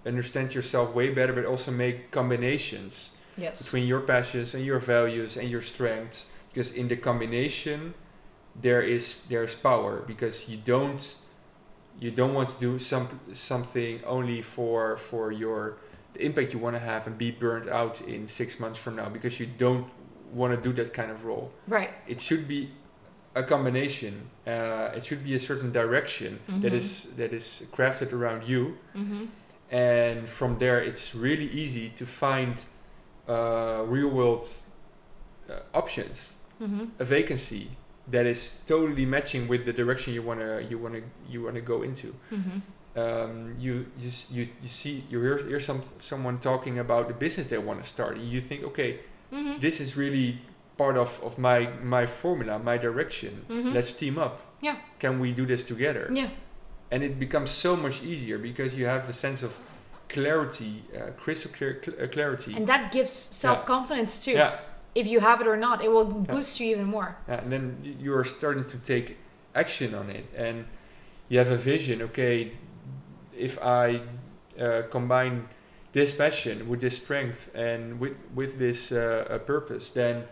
understand 0.06 0.54
yourself 0.54 0.94
way 0.94 1.10
better 1.10 1.32
but 1.32 1.44
also 1.44 1.70
make 1.70 2.10
combinations 2.10 3.10
Yes. 3.36 3.62
between 3.62 3.86
your 3.86 4.00
passions 4.00 4.54
and 4.54 4.64
your 4.64 4.80
values 4.80 5.36
and 5.36 5.48
your 5.48 5.62
strengths 5.62 6.26
because 6.52 6.72
in 6.72 6.88
the 6.88 6.96
combination 6.96 7.94
there 8.60 8.82
is 8.82 9.20
there's 9.28 9.54
power 9.54 10.02
because 10.06 10.48
you 10.48 10.56
don't 10.56 11.14
you 12.00 12.10
don't 12.10 12.34
want 12.34 12.48
to 12.48 12.58
do 12.58 12.78
some 12.80 13.06
something 13.32 14.02
only 14.04 14.42
for 14.42 14.96
for 14.96 15.30
your 15.30 15.76
the 16.14 16.24
impact 16.24 16.52
you 16.52 16.58
want 16.58 16.74
to 16.74 16.80
have 16.80 17.06
and 17.06 17.16
be 17.16 17.30
burnt 17.30 17.68
out 17.68 18.00
in 18.00 18.26
six 18.26 18.58
months 18.58 18.78
from 18.78 18.96
now 18.96 19.08
because 19.08 19.38
you 19.38 19.46
don't 19.46 19.86
want 20.32 20.52
to 20.52 20.60
do 20.60 20.72
that 20.72 20.92
kind 20.92 21.10
of 21.12 21.24
role 21.24 21.52
Right. 21.68 21.90
it 22.08 22.20
should 22.20 22.48
be 22.48 22.70
a 23.38 23.42
combination 23.42 24.14
uh, 24.46 24.96
it 24.96 25.02
should 25.06 25.22
be 25.30 25.34
a 25.34 25.38
certain 25.50 25.70
direction 25.72 26.30
that 26.62 26.72
Mhm. 26.72 26.80
is 26.80 26.88
that 27.20 27.32
is 27.32 27.46
crafted 27.76 28.10
around 28.18 28.42
you 28.52 28.62
Mm-hmm. 29.00 29.24
and 29.70 30.28
from 30.38 30.58
there 30.58 30.80
it's 30.90 31.06
really 31.26 31.48
easy 31.62 31.86
to 31.98 32.04
find 32.06 32.54
uh, 33.28 33.82
real 33.94 34.10
world 34.18 34.42
uh, 35.50 35.60
options 35.82 36.34
Mm-hmm. 36.62 36.84
a 36.98 37.04
vacancy 37.04 37.64
that 38.14 38.26
is 38.26 38.50
totally 38.66 39.06
matching 39.06 39.42
with 39.48 39.62
the 39.68 39.72
direction 39.72 40.08
you 40.14 40.22
want 40.30 40.40
to 40.40 40.50
you 40.70 40.76
want 40.84 40.94
to 40.98 41.02
you 41.32 41.38
want 41.44 41.54
to 41.54 41.64
go 41.74 41.78
into 41.88 42.08
Mm-hmm. 42.32 42.58
um, 43.02 43.54
you 43.64 43.86
just 44.04 44.20
you, 44.36 44.42
you 44.62 44.68
see 44.68 45.04
you 45.10 45.20
hear, 45.26 45.38
hear 45.50 45.60
some 45.60 45.80
someone 46.00 46.38
talking 46.50 46.78
about 46.78 47.06
the 47.08 47.14
business 47.14 47.46
they 47.46 47.58
want 47.58 47.78
to 47.82 47.88
start 47.88 48.12
And 48.16 48.28
you 48.34 48.40
think 48.40 48.60
okay 48.70 48.90
Mm-hmm. 49.32 49.60
this 49.60 49.78
is 49.80 49.94
really 49.96 50.28
part 50.78 50.96
of, 50.96 51.20
of 51.22 51.36
my 51.38 51.68
my 51.82 52.06
formula 52.06 52.58
my 52.58 52.78
direction 52.78 53.44
Mhm. 53.50 53.74
let's 53.74 53.92
team 53.92 54.16
up 54.18 54.40
Yeah. 54.62 54.76
can 54.98 55.18
we 55.20 55.32
do 55.32 55.44
this 55.46 55.62
together 55.64 56.08
Yeah. 56.12 56.30
and 56.92 57.02
it 57.02 57.18
becomes 57.18 57.50
so 57.50 57.76
much 57.76 58.02
easier 58.02 58.38
because 58.38 58.70
you 58.78 58.86
have 58.86 59.08
a 59.08 59.12
sense 59.12 59.42
of 59.46 59.52
clarity 60.08 60.84
uh, 60.96 61.10
crystal 61.22 61.50
clear 61.56 61.72
cl- 61.84 61.96
uh, 62.02 62.06
clarity 62.06 62.54
And 62.56 62.66
that 62.66 62.92
gives 62.92 63.10
self 63.10 63.66
confidence 63.66 64.24
too. 64.24 64.32
yeah 64.32 64.52
If 64.94 65.06
you 65.06 65.20
have 65.20 65.38
it 65.42 65.46
or 65.46 65.56
not, 65.56 65.84
it 65.84 65.90
will 65.92 66.10
boost 66.34 66.58
you 66.60 66.66
even 66.74 66.86
more. 66.86 67.08
Yeah, 67.28 67.42
and 67.42 67.52
then 67.52 67.64
you 68.04 68.12
are 68.18 68.24
starting 68.24 68.64
to 68.74 68.78
take 68.92 69.06
action 69.54 69.94
on 69.94 70.06
it, 70.10 70.24
and 70.46 70.64
you 71.30 71.38
have 71.38 71.52
a 71.52 71.60
vision. 71.72 72.02
Okay, 72.02 72.36
if 73.48 73.58
I 73.62 73.86
uh, 74.58 74.82
combine 74.90 75.36
this 75.92 76.12
passion 76.12 76.56
with 76.70 76.80
this 76.80 76.96
strength 76.96 77.40
and 77.54 78.00
with 78.00 78.16
with 78.34 78.58
this 78.58 78.90
uh, 78.90 78.98
uh, 78.98 79.38
purpose, 79.52 79.90
then 80.00 80.24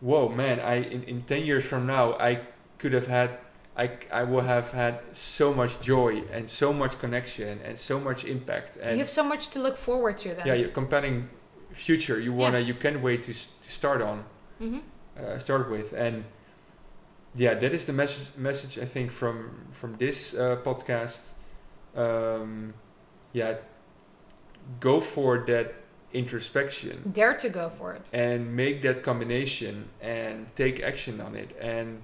whoa, 0.00 0.28
man! 0.28 0.60
I 0.60 0.76
in, 0.76 1.02
in 1.04 1.22
ten 1.22 1.44
years 1.44 1.64
from 1.64 1.86
now, 1.86 2.14
I 2.14 2.40
could 2.78 2.92
have 2.92 3.06
had. 3.06 3.38
I, 3.76 3.90
I 4.12 4.24
will 4.24 4.40
have 4.42 4.72
had 4.72 4.98
so 5.12 5.54
much 5.54 5.80
joy 5.80 6.24
and 6.32 6.50
so 6.50 6.72
much 6.72 6.98
connection 6.98 7.60
and 7.64 7.78
so 7.78 8.00
much 8.00 8.24
impact 8.24 8.76
and 8.82 8.90
you 8.94 8.98
have 8.98 9.08
so 9.08 9.22
much 9.22 9.50
to 9.50 9.60
look 9.60 9.76
forward 9.76 10.18
to 10.18 10.34
then. 10.34 10.44
yeah 10.48 10.54
you're 10.54 10.68
comparing 10.82 11.28
future 11.70 12.18
you 12.18 12.32
wanna 12.32 12.58
Yeah. 12.58 12.66
you 12.66 12.74
can't 12.74 13.00
wait 13.00 13.22
to, 13.22 13.32
to 13.32 13.70
start 13.78 14.02
on 14.02 14.24
Mm-hmm. 14.60 14.78
uh, 15.16 15.38
start 15.38 15.70
with 15.70 15.92
and 15.92 16.24
yeah 17.36 17.54
that 17.54 17.72
is 17.72 17.84
the 17.84 17.92
message 17.92 18.26
message 18.36 18.80
i 18.80 18.84
think 18.84 19.12
from 19.12 19.68
from 19.70 19.94
this 19.96 20.34
uh, 20.34 20.56
podcast 20.64 21.20
um, 21.94 22.74
yeah 23.32 23.58
go 24.80 24.98
for 25.00 25.38
that 25.46 25.74
introspection 26.12 27.10
Dare 27.12 27.34
to 27.36 27.48
go 27.48 27.68
for 27.68 27.94
it. 27.94 28.02
and 28.12 28.54
make 28.56 28.82
that 28.82 29.02
combination 29.02 29.88
and 30.00 30.46
take 30.56 30.80
action 30.80 31.20
on 31.20 31.36
it 31.36 31.50
and 31.60 32.02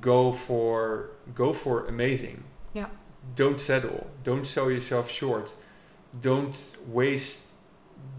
go 0.00 0.32
for 0.32 1.10
go 1.34 1.52
for 1.52 1.86
amazing 1.86 2.44
Yeah. 2.74 2.86
don't 3.34 3.60
settle 3.60 4.06
don't 4.24 4.46
sell 4.46 4.70
yourself 4.70 5.10
short 5.10 5.54
don't 6.20 6.56
waste 6.86 7.44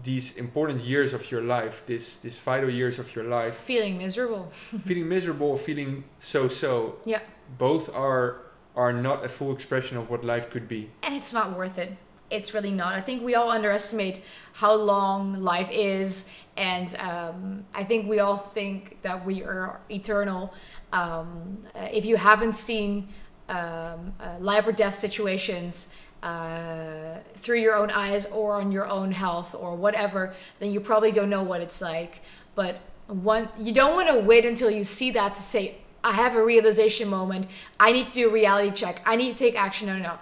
these 0.02 0.36
important 0.36 0.82
years 0.82 1.12
of 1.14 1.30
your 1.32 1.42
life 1.42 1.82
this 1.86 2.16
this 2.16 2.38
vital 2.38 2.70
years 2.70 2.98
of 2.98 3.14
your 3.16 3.24
life 3.24 3.54
Feeling 3.56 3.98
miserable. 3.98 4.44
feeling 4.86 5.08
miserable 5.08 5.56
feeling 5.56 6.04
so 6.20 6.48
so 6.48 6.96
Yeah. 7.04 7.20
both 7.58 7.84
are 7.94 8.42
are 8.76 8.92
not 8.92 9.24
a 9.24 9.28
full 9.28 9.52
expression 9.52 9.96
of 9.96 10.08
what 10.10 10.22
life 10.24 10.50
could 10.50 10.68
be 10.68 10.90
And 11.02 11.14
it's 11.14 11.32
not 11.32 11.56
worth 11.56 11.78
it. 11.78 11.90
It's 12.30 12.52
really 12.52 12.70
not. 12.70 12.94
I 12.94 13.00
think 13.00 13.22
we 13.22 13.34
all 13.34 13.50
underestimate 13.50 14.20
how 14.52 14.74
long 14.74 15.42
life 15.42 15.70
is. 15.72 16.26
And 16.56 16.94
um, 16.96 17.64
I 17.72 17.84
think 17.84 18.08
we 18.08 18.18
all 18.18 18.36
think 18.36 19.00
that 19.02 19.24
we 19.24 19.42
are 19.42 19.80
eternal. 19.90 20.52
Um, 20.92 21.64
if 21.74 22.04
you 22.04 22.16
haven't 22.16 22.54
seen 22.54 23.08
um, 23.48 24.12
uh, 24.20 24.36
life 24.40 24.66
or 24.66 24.72
death 24.72 24.94
situations 24.94 25.88
uh, 26.22 27.14
through 27.36 27.60
your 27.60 27.76
own 27.76 27.90
eyes 27.90 28.26
or 28.26 28.54
on 28.60 28.72
your 28.72 28.86
own 28.88 29.12
health 29.12 29.54
or 29.54 29.74
whatever, 29.74 30.34
then 30.58 30.70
you 30.70 30.80
probably 30.80 31.12
don't 31.12 31.30
know 31.30 31.42
what 31.42 31.62
it's 31.62 31.80
like. 31.80 32.20
But 32.54 32.80
one, 33.06 33.48
you 33.58 33.72
don't 33.72 33.94
want 33.94 34.08
to 34.08 34.18
wait 34.18 34.44
until 34.44 34.70
you 34.70 34.84
see 34.84 35.12
that 35.12 35.34
to 35.34 35.40
say, 35.40 35.76
I 36.04 36.12
have 36.12 36.36
a 36.36 36.44
realization 36.44 37.08
moment. 37.08 37.48
I 37.80 37.92
need 37.92 38.06
to 38.08 38.14
do 38.14 38.28
a 38.28 38.32
reality 38.32 38.70
check. 38.70 39.00
I 39.06 39.16
need 39.16 39.30
to 39.30 39.36
take 39.36 39.56
action. 39.56 39.86
No, 39.86 39.96
no, 39.96 40.02
no 40.02 40.18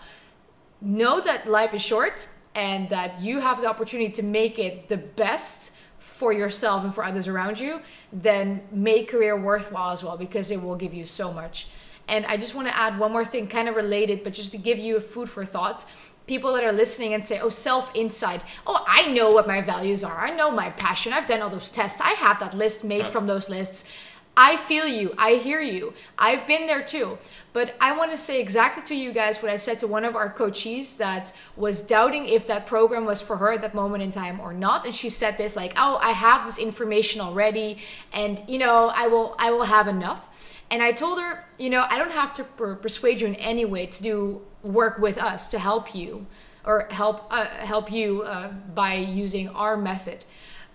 know 0.86 1.20
that 1.20 1.48
life 1.48 1.74
is 1.74 1.82
short 1.82 2.28
and 2.54 2.88
that 2.88 3.20
you 3.20 3.40
have 3.40 3.60
the 3.60 3.66
opportunity 3.66 4.10
to 4.10 4.22
make 4.22 4.58
it 4.58 4.88
the 4.88 4.96
best 4.96 5.72
for 5.98 6.32
yourself 6.32 6.84
and 6.84 6.94
for 6.94 7.04
others 7.04 7.28
around 7.28 7.58
you, 7.58 7.80
then 8.12 8.62
make 8.70 9.08
career 9.08 9.38
worthwhile 9.38 9.90
as 9.90 10.02
well 10.02 10.16
because 10.16 10.50
it 10.50 10.62
will 10.62 10.76
give 10.76 10.94
you 10.94 11.04
so 11.04 11.32
much. 11.32 11.68
And 12.08 12.24
I 12.26 12.36
just 12.36 12.54
want 12.54 12.68
to 12.68 12.78
add 12.78 12.98
one 12.98 13.12
more 13.12 13.24
thing, 13.24 13.48
kind 13.48 13.68
of 13.68 13.74
related, 13.74 14.22
but 14.22 14.32
just 14.32 14.52
to 14.52 14.58
give 14.58 14.78
you 14.78 14.96
a 14.96 15.00
food 15.00 15.28
for 15.28 15.44
thought. 15.44 15.84
People 16.26 16.52
that 16.54 16.64
are 16.64 16.72
listening 16.72 17.14
and 17.14 17.24
say, 17.24 17.38
oh, 17.40 17.50
self 17.50 17.90
insight. 17.94 18.42
Oh, 18.66 18.84
I 18.88 19.12
know 19.12 19.30
what 19.30 19.46
my 19.46 19.60
values 19.60 20.02
are. 20.02 20.18
I 20.18 20.30
know 20.30 20.50
my 20.50 20.70
passion. 20.70 21.12
I've 21.12 21.26
done 21.26 21.40
all 21.40 21.50
those 21.50 21.70
tests. 21.70 22.00
I 22.00 22.10
have 22.10 22.40
that 22.40 22.54
list 22.54 22.82
made 22.82 23.06
from 23.06 23.26
those 23.26 23.48
lists. 23.48 23.84
I 24.36 24.58
feel 24.58 24.86
you. 24.86 25.14
I 25.16 25.36
hear 25.36 25.60
you. 25.60 25.94
I've 26.18 26.46
been 26.46 26.66
there 26.66 26.82
too. 26.82 27.18
But 27.54 27.74
I 27.80 27.96
want 27.96 28.10
to 28.10 28.18
say 28.18 28.38
exactly 28.38 28.82
to 28.84 28.94
you 28.94 29.12
guys 29.12 29.40
what 29.40 29.50
I 29.50 29.56
said 29.56 29.78
to 29.78 29.86
one 29.86 30.04
of 30.04 30.14
our 30.14 30.28
coaches 30.28 30.96
that 30.96 31.32
was 31.56 31.80
doubting 31.80 32.28
if 32.28 32.46
that 32.48 32.66
program 32.66 33.06
was 33.06 33.22
for 33.22 33.38
her 33.38 33.52
at 33.52 33.62
that 33.62 33.74
moment 33.74 34.02
in 34.02 34.10
time 34.10 34.38
or 34.40 34.52
not. 34.52 34.84
And 34.84 34.94
she 34.94 35.08
said 35.08 35.38
this 35.38 35.56
like, 35.56 35.72
"Oh, 35.76 35.98
I 36.02 36.10
have 36.10 36.44
this 36.44 36.58
information 36.58 37.22
already 37.22 37.78
and, 38.12 38.42
you 38.46 38.58
know, 38.58 38.92
I 38.94 39.06
will 39.06 39.34
I 39.38 39.50
will 39.50 39.64
have 39.64 39.88
enough." 39.88 40.28
And 40.70 40.82
I 40.82 40.92
told 40.92 41.18
her, 41.18 41.44
you 41.58 41.70
know, 41.70 41.86
I 41.88 41.96
don't 41.96 42.10
have 42.10 42.34
to 42.34 42.44
per- 42.44 42.74
persuade 42.74 43.20
you 43.20 43.26
in 43.28 43.36
any 43.36 43.64
way 43.64 43.86
to 43.86 44.02
do 44.02 44.42
work 44.62 44.98
with 44.98 45.16
us 45.16 45.48
to 45.48 45.58
help 45.58 45.94
you 45.94 46.26
or 46.64 46.88
help 46.90 47.26
uh, 47.30 47.46
help 47.46 47.90
you 47.90 48.22
uh, 48.22 48.48
by 48.74 48.94
using 48.94 49.48
our 49.48 49.76
method. 49.76 50.24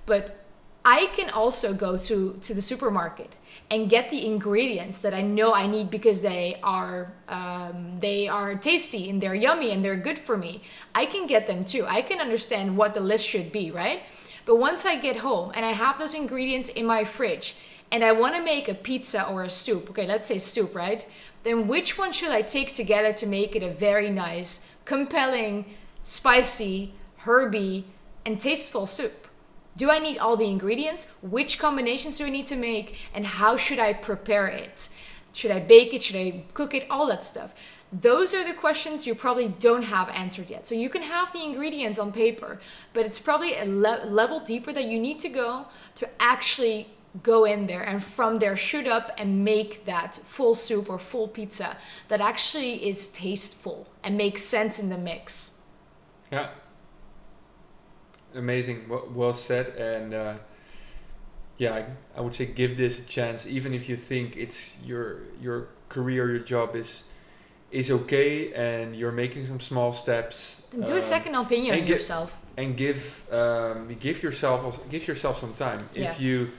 But 0.05 0.40
I 0.83 1.07
can 1.15 1.29
also 1.29 1.73
go 1.73 1.95
to 1.97 2.39
to 2.41 2.53
the 2.53 2.61
supermarket 2.61 3.35
and 3.69 3.89
get 3.89 4.09
the 4.09 4.25
ingredients 4.25 5.01
that 5.01 5.13
I 5.13 5.21
know 5.21 5.53
I 5.53 5.67
need 5.67 5.91
because 5.91 6.23
they 6.23 6.59
are 6.63 7.13
um, 7.29 7.99
they 7.99 8.27
are 8.27 8.55
tasty 8.55 9.09
and 9.09 9.21
they're 9.21 9.35
yummy 9.35 9.71
and 9.71 9.85
they're 9.85 9.95
good 9.95 10.17
for 10.17 10.37
me. 10.37 10.63
I 10.95 11.05
can 11.05 11.27
get 11.27 11.45
them 11.45 11.65
too. 11.65 11.85
I 11.87 12.01
can 12.01 12.19
understand 12.19 12.75
what 12.77 12.95
the 12.95 12.99
list 13.01 13.25
should 13.25 13.51
be, 13.51 13.69
right? 13.69 14.01
But 14.45 14.55
once 14.55 14.85
I 14.85 14.95
get 14.95 15.17
home 15.17 15.51
and 15.53 15.63
I 15.63 15.69
have 15.69 15.99
those 15.99 16.15
ingredients 16.15 16.69
in 16.69 16.85
my 16.87 17.03
fridge 17.03 17.55
and 17.91 18.03
I 18.03 18.11
want 18.11 18.35
to 18.35 18.41
make 18.41 18.67
a 18.67 18.73
pizza 18.73 19.27
or 19.27 19.43
a 19.43 19.49
soup, 19.49 19.91
okay, 19.91 20.07
let's 20.07 20.25
say 20.25 20.39
soup, 20.39 20.73
right? 20.73 21.07
Then 21.43 21.67
which 21.67 21.97
one 21.97 22.11
should 22.11 22.31
I 22.31 22.41
take 22.41 22.73
together 22.73 23.13
to 23.13 23.27
make 23.27 23.55
it 23.55 23.61
a 23.61 23.69
very 23.69 24.09
nice, 24.09 24.61
compelling, 24.85 25.65
spicy, 26.01 26.93
herby, 27.17 27.85
and 28.25 28.39
tasteful 28.39 28.87
soup? 28.87 29.27
Do 29.77 29.89
I 29.89 29.99
need 29.99 30.17
all 30.17 30.35
the 30.35 30.49
ingredients? 30.49 31.07
Which 31.21 31.57
combinations 31.57 32.17
do 32.17 32.25
I 32.25 32.29
need 32.29 32.47
to 32.47 32.55
make? 32.55 32.97
And 33.13 33.25
how 33.25 33.57
should 33.57 33.79
I 33.79 33.93
prepare 33.93 34.47
it? 34.47 34.89
Should 35.33 35.51
I 35.51 35.59
bake 35.59 35.93
it? 35.93 36.03
Should 36.03 36.17
I 36.17 36.43
cook 36.53 36.73
it? 36.73 36.85
All 36.89 37.07
that 37.07 37.23
stuff. 37.23 37.53
Those 37.93 38.33
are 38.33 38.45
the 38.45 38.53
questions 38.53 39.05
you 39.05 39.15
probably 39.15 39.49
don't 39.59 39.83
have 39.83 40.07
answered 40.09 40.49
yet. 40.49 40.65
So 40.65 40.75
you 40.75 40.89
can 40.89 41.01
have 41.01 41.33
the 41.33 41.43
ingredients 41.43 41.99
on 41.99 42.11
paper, 42.11 42.59
but 42.93 43.05
it's 43.05 43.19
probably 43.19 43.55
a 43.55 43.65
le- 43.65 44.05
level 44.05 44.39
deeper 44.39 44.71
that 44.71 44.85
you 44.85 44.99
need 44.99 45.19
to 45.21 45.29
go 45.29 45.65
to 45.95 46.09
actually 46.19 46.87
go 47.23 47.43
in 47.43 47.67
there 47.67 47.81
and 47.81 48.01
from 48.01 48.39
there 48.39 48.55
shoot 48.55 48.87
up 48.87 49.11
and 49.17 49.43
make 49.43 49.83
that 49.85 50.15
full 50.23 50.55
soup 50.55 50.89
or 50.89 50.97
full 50.97 51.27
pizza 51.27 51.75
that 52.07 52.21
actually 52.21 52.87
is 52.87 53.09
tasteful 53.09 53.87
and 54.03 54.17
makes 54.17 54.41
sense 54.41 54.79
in 54.79 54.89
the 54.89 54.97
mix. 54.97 55.49
Yeah, 56.31 56.47
amazing, 58.35 58.89
well, 58.89 59.33
said, 59.33 59.67
and 59.77 60.13
uh, 60.13 60.33
yeah, 61.57 61.73
I, 61.75 61.85
I, 62.17 62.21
would 62.21 62.35
say 62.35 62.45
give 62.45 62.77
this 62.77 62.99
a 62.99 63.03
chance, 63.03 63.45
even 63.45 63.73
if 63.73 63.87
you 63.89 63.95
think 63.95 64.37
it's 64.37 64.77
your 64.83 65.23
your 65.41 65.67
career, 65.89 66.29
your 66.29 66.39
job 66.39 66.75
is 66.75 67.03
is 67.71 67.91
okay, 67.91 68.53
and 68.53 68.95
you're 68.95 69.11
making 69.11 69.45
some 69.45 69.59
small 69.59 69.93
steps. 69.93 70.61
Do 70.71 70.93
um, 70.93 70.97
a 70.97 71.01
second 71.01 71.35
opinion 71.35 71.79
on 71.79 71.87
yourself, 71.87 72.37
and 72.57 72.75
give 72.75 73.25
um, 73.31 73.95
give 73.99 74.23
yourself 74.23 74.79
give 74.89 75.07
yourself 75.07 75.37
some 75.37 75.53
time. 75.53 75.89
Yeah. 75.93 76.11
If 76.11 76.21
you 76.21 76.51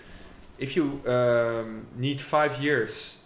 if 0.59 0.77
you 0.77 1.03
um, 1.07 1.87
need 1.97 2.21
five 2.21 2.63
years 2.63 3.19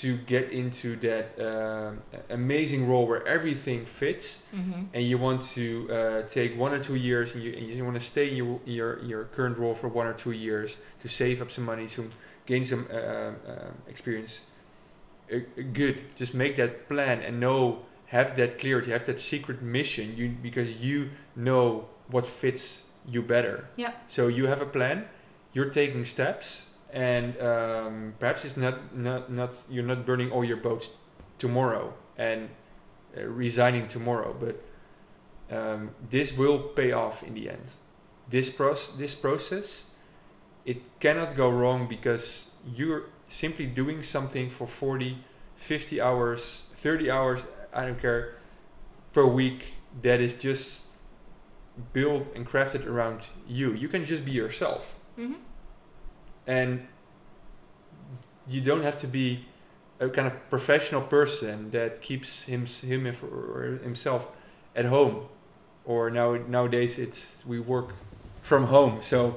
to 0.00 0.16
get 0.16 0.50
into 0.50 0.96
that 0.96 1.38
uh, 1.38 1.92
amazing 2.30 2.88
role 2.88 3.06
where 3.06 3.24
everything 3.28 3.86
fits 3.86 4.42
mm-hmm. 4.52 4.82
and 4.92 5.06
you 5.06 5.16
want 5.16 5.40
to 5.40 5.88
uh, 5.92 6.22
take 6.22 6.58
one 6.58 6.72
or 6.72 6.82
two 6.82 6.96
years 6.96 7.34
and 7.34 7.44
you, 7.44 7.52
and 7.52 7.68
you 7.68 7.84
want 7.84 7.94
to 7.94 8.00
stay 8.00 8.28
in 8.28 8.36
your, 8.36 8.60
your, 8.64 9.02
your 9.04 9.24
current 9.26 9.56
role 9.56 9.74
for 9.74 9.88
one 9.88 10.06
or 10.06 10.12
two 10.12 10.32
years 10.32 10.78
to 11.00 11.08
save 11.08 11.40
up 11.40 11.50
some 11.50 11.64
money 11.64 11.86
to 11.86 12.10
gain 12.46 12.64
some 12.64 12.86
uh, 12.90 12.96
uh 12.96 13.32
experience 13.88 14.40
uh, 15.32 15.38
good 15.72 16.02
just 16.16 16.34
make 16.34 16.56
that 16.56 16.88
plan 16.88 17.22
and 17.22 17.38
know 17.38 17.78
have 18.06 18.36
that 18.36 18.58
clarity 18.58 18.90
have 18.90 19.06
that 19.06 19.20
secret 19.20 19.62
mission 19.62 20.16
you 20.16 20.28
because 20.42 20.74
you 20.76 21.10
know 21.36 21.88
what 22.08 22.26
fits 22.26 22.84
you 23.08 23.22
better 23.22 23.68
yeah 23.76 23.92
so 24.08 24.26
you 24.26 24.46
have 24.46 24.60
a 24.60 24.66
plan 24.66 25.06
you're 25.52 25.70
taking 25.70 26.04
steps 26.04 26.66
and 26.94 27.36
um, 27.40 28.14
perhaps 28.20 28.44
it's 28.44 28.56
not, 28.56 28.96
not 28.96 29.30
not 29.30 29.60
you're 29.68 29.84
not 29.84 30.06
burning 30.06 30.30
all 30.30 30.44
your 30.44 30.56
boats 30.56 30.90
tomorrow 31.38 31.92
and 32.16 32.48
uh, 33.18 33.24
resigning 33.24 33.88
tomorrow, 33.88 34.34
but 34.38 34.62
um, 35.50 35.90
this 36.08 36.32
will 36.32 36.60
pay 36.60 36.92
off 36.92 37.24
in 37.24 37.34
the 37.34 37.50
end. 37.50 37.72
This 38.30 38.48
process, 38.48 38.94
this 38.94 39.14
process, 39.14 39.84
it 40.64 40.82
cannot 41.00 41.36
go 41.36 41.50
wrong 41.50 41.88
because 41.88 42.50
you're 42.64 43.06
simply 43.26 43.66
doing 43.66 44.00
something 44.02 44.48
for 44.48 44.66
40, 44.66 45.18
50 45.56 46.00
hours, 46.00 46.62
30 46.76 47.10
hours, 47.10 47.40
I 47.72 47.86
don't 47.86 48.00
care, 48.00 48.36
per 49.12 49.26
week 49.26 49.74
that 50.00 50.20
is 50.20 50.34
just 50.34 50.84
built 51.92 52.28
and 52.36 52.46
crafted 52.46 52.86
around 52.86 53.22
you. 53.48 53.72
You 53.72 53.88
can 53.88 54.06
just 54.06 54.24
be 54.24 54.30
yourself. 54.30 54.94
Mm-hmm 55.18 55.34
and 56.46 56.86
you 58.46 58.60
don't 58.60 58.82
have 58.82 58.98
to 58.98 59.06
be 59.06 59.44
a 60.00 60.08
kind 60.08 60.26
of 60.26 60.50
professional 60.50 61.00
person 61.00 61.70
that 61.70 62.02
keeps 62.02 62.44
him 62.44 62.66
him 62.66 63.06
or 63.06 63.78
himself 63.82 64.28
at 64.74 64.86
home. 64.86 65.26
Or 65.84 66.10
now 66.10 66.36
nowadays 66.36 66.98
it's 66.98 67.42
we 67.46 67.60
work 67.60 67.94
from 68.42 68.66
home. 68.66 69.00
So 69.02 69.36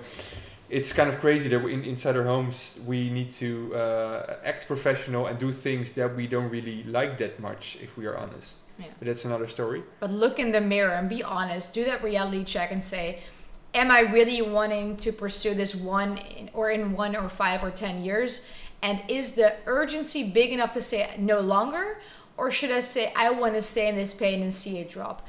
it's 0.69 0.91
kind 0.91 1.09
of 1.09 1.19
crazy 1.19 1.47
that 1.49 1.59
we 1.63 1.73
in, 1.73 1.83
inside 1.83 2.17
our 2.17 2.25
homes 2.25 2.77
we 2.85 3.09
need 3.09 3.31
to 3.31 3.73
uh, 3.75 4.35
act 4.43 4.67
professional 4.67 5.27
and 5.27 5.39
do 5.39 5.51
things 5.51 5.91
that 5.91 6.15
we 6.15 6.27
don't 6.27 6.49
really 6.49 6.83
like 6.83 7.17
that 7.19 7.39
much 7.39 7.77
if 7.81 7.97
we 7.97 8.05
are 8.05 8.17
honest. 8.17 8.57
Yeah. 8.79 8.85
but 8.99 9.07
that's 9.07 9.25
another 9.25 9.47
story. 9.47 9.81
But 9.99 10.11
look 10.11 10.37
in 10.37 10.51
the 10.51 10.61
mirror 10.61 10.93
and 10.93 11.09
be 11.09 11.23
honest. 11.23 11.73
Do 11.73 11.83
that 11.85 12.03
reality 12.03 12.43
check 12.43 12.71
and 12.71 12.85
say 12.85 13.21
am 13.77 13.91
I 13.91 13.99
really 13.99 14.41
wanting 14.41 14.97
to 14.97 15.11
pursue 15.11 15.53
this 15.53 15.75
one 15.75 16.17
in, 16.17 16.49
or 16.53 16.71
in 16.71 16.93
one 16.93 17.15
or 17.15 17.29
five 17.29 17.63
or 17.63 17.69
10 17.69 18.03
years? 18.03 18.41
And 18.81 19.01
is 19.07 19.33
the 19.33 19.53
urgency 19.65 20.23
big 20.23 20.51
enough 20.51 20.73
to 20.73 20.81
say 20.81 21.15
no 21.17 21.39
longer? 21.39 21.99
Or 22.37 22.51
should 22.51 22.71
I 22.71 22.79
say, 22.79 23.13
I 23.15 23.29
want 23.29 23.53
to 23.53 23.61
stay 23.61 23.87
in 23.87 23.95
this 23.95 24.13
pain 24.13 24.41
and 24.41 24.53
see 24.53 24.79
it 24.79 24.89
drop? 24.89 25.27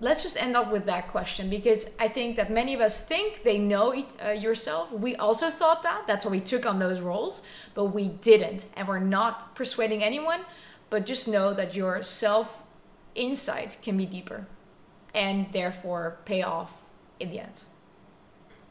Let's 0.00 0.22
just 0.22 0.42
end 0.42 0.56
up 0.56 0.72
with 0.72 0.86
that 0.86 1.08
question 1.08 1.48
because 1.48 1.88
I 1.98 2.08
think 2.08 2.36
that 2.36 2.50
many 2.50 2.74
of 2.74 2.80
us 2.80 3.00
think 3.00 3.42
they 3.42 3.58
know 3.58 3.94
uh, 4.24 4.30
yourself. 4.30 4.90
We 4.90 5.16
also 5.16 5.50
thought 5.50 5.82
that. 5.82 6.06
That's 6.06 6.24
why 6.24 6.32
we 6.32 6.40
took 6.40 6.66
on 6.66 6.78
those 6.78 7.00
roles, 7.00 7.42
but 7.74 7.86
we 7.86 8.08
didn't. 8.08 8.66
And 8.76 8.88
we're 8.88 8.98
not 8.98 9.54
persuading 9.54 10.02
anyone, 10.02 10.40
but 10.90 11.06
just 11.06 11.28
know 11.28 11.54
that 11.54 11.76
your 11.76 12.02
self 12.02 12.62
insight 13.14 13.78
can 13.82 13.96
be 13.96 14.04
deeper 14.04 14.46
and 15.14 15.50
therefore 15.52 16.18
pay 16.24 16.42
off 16.42 16.82
in 17.20 17.30
the 17.30 17.40
end. 17.40 17.64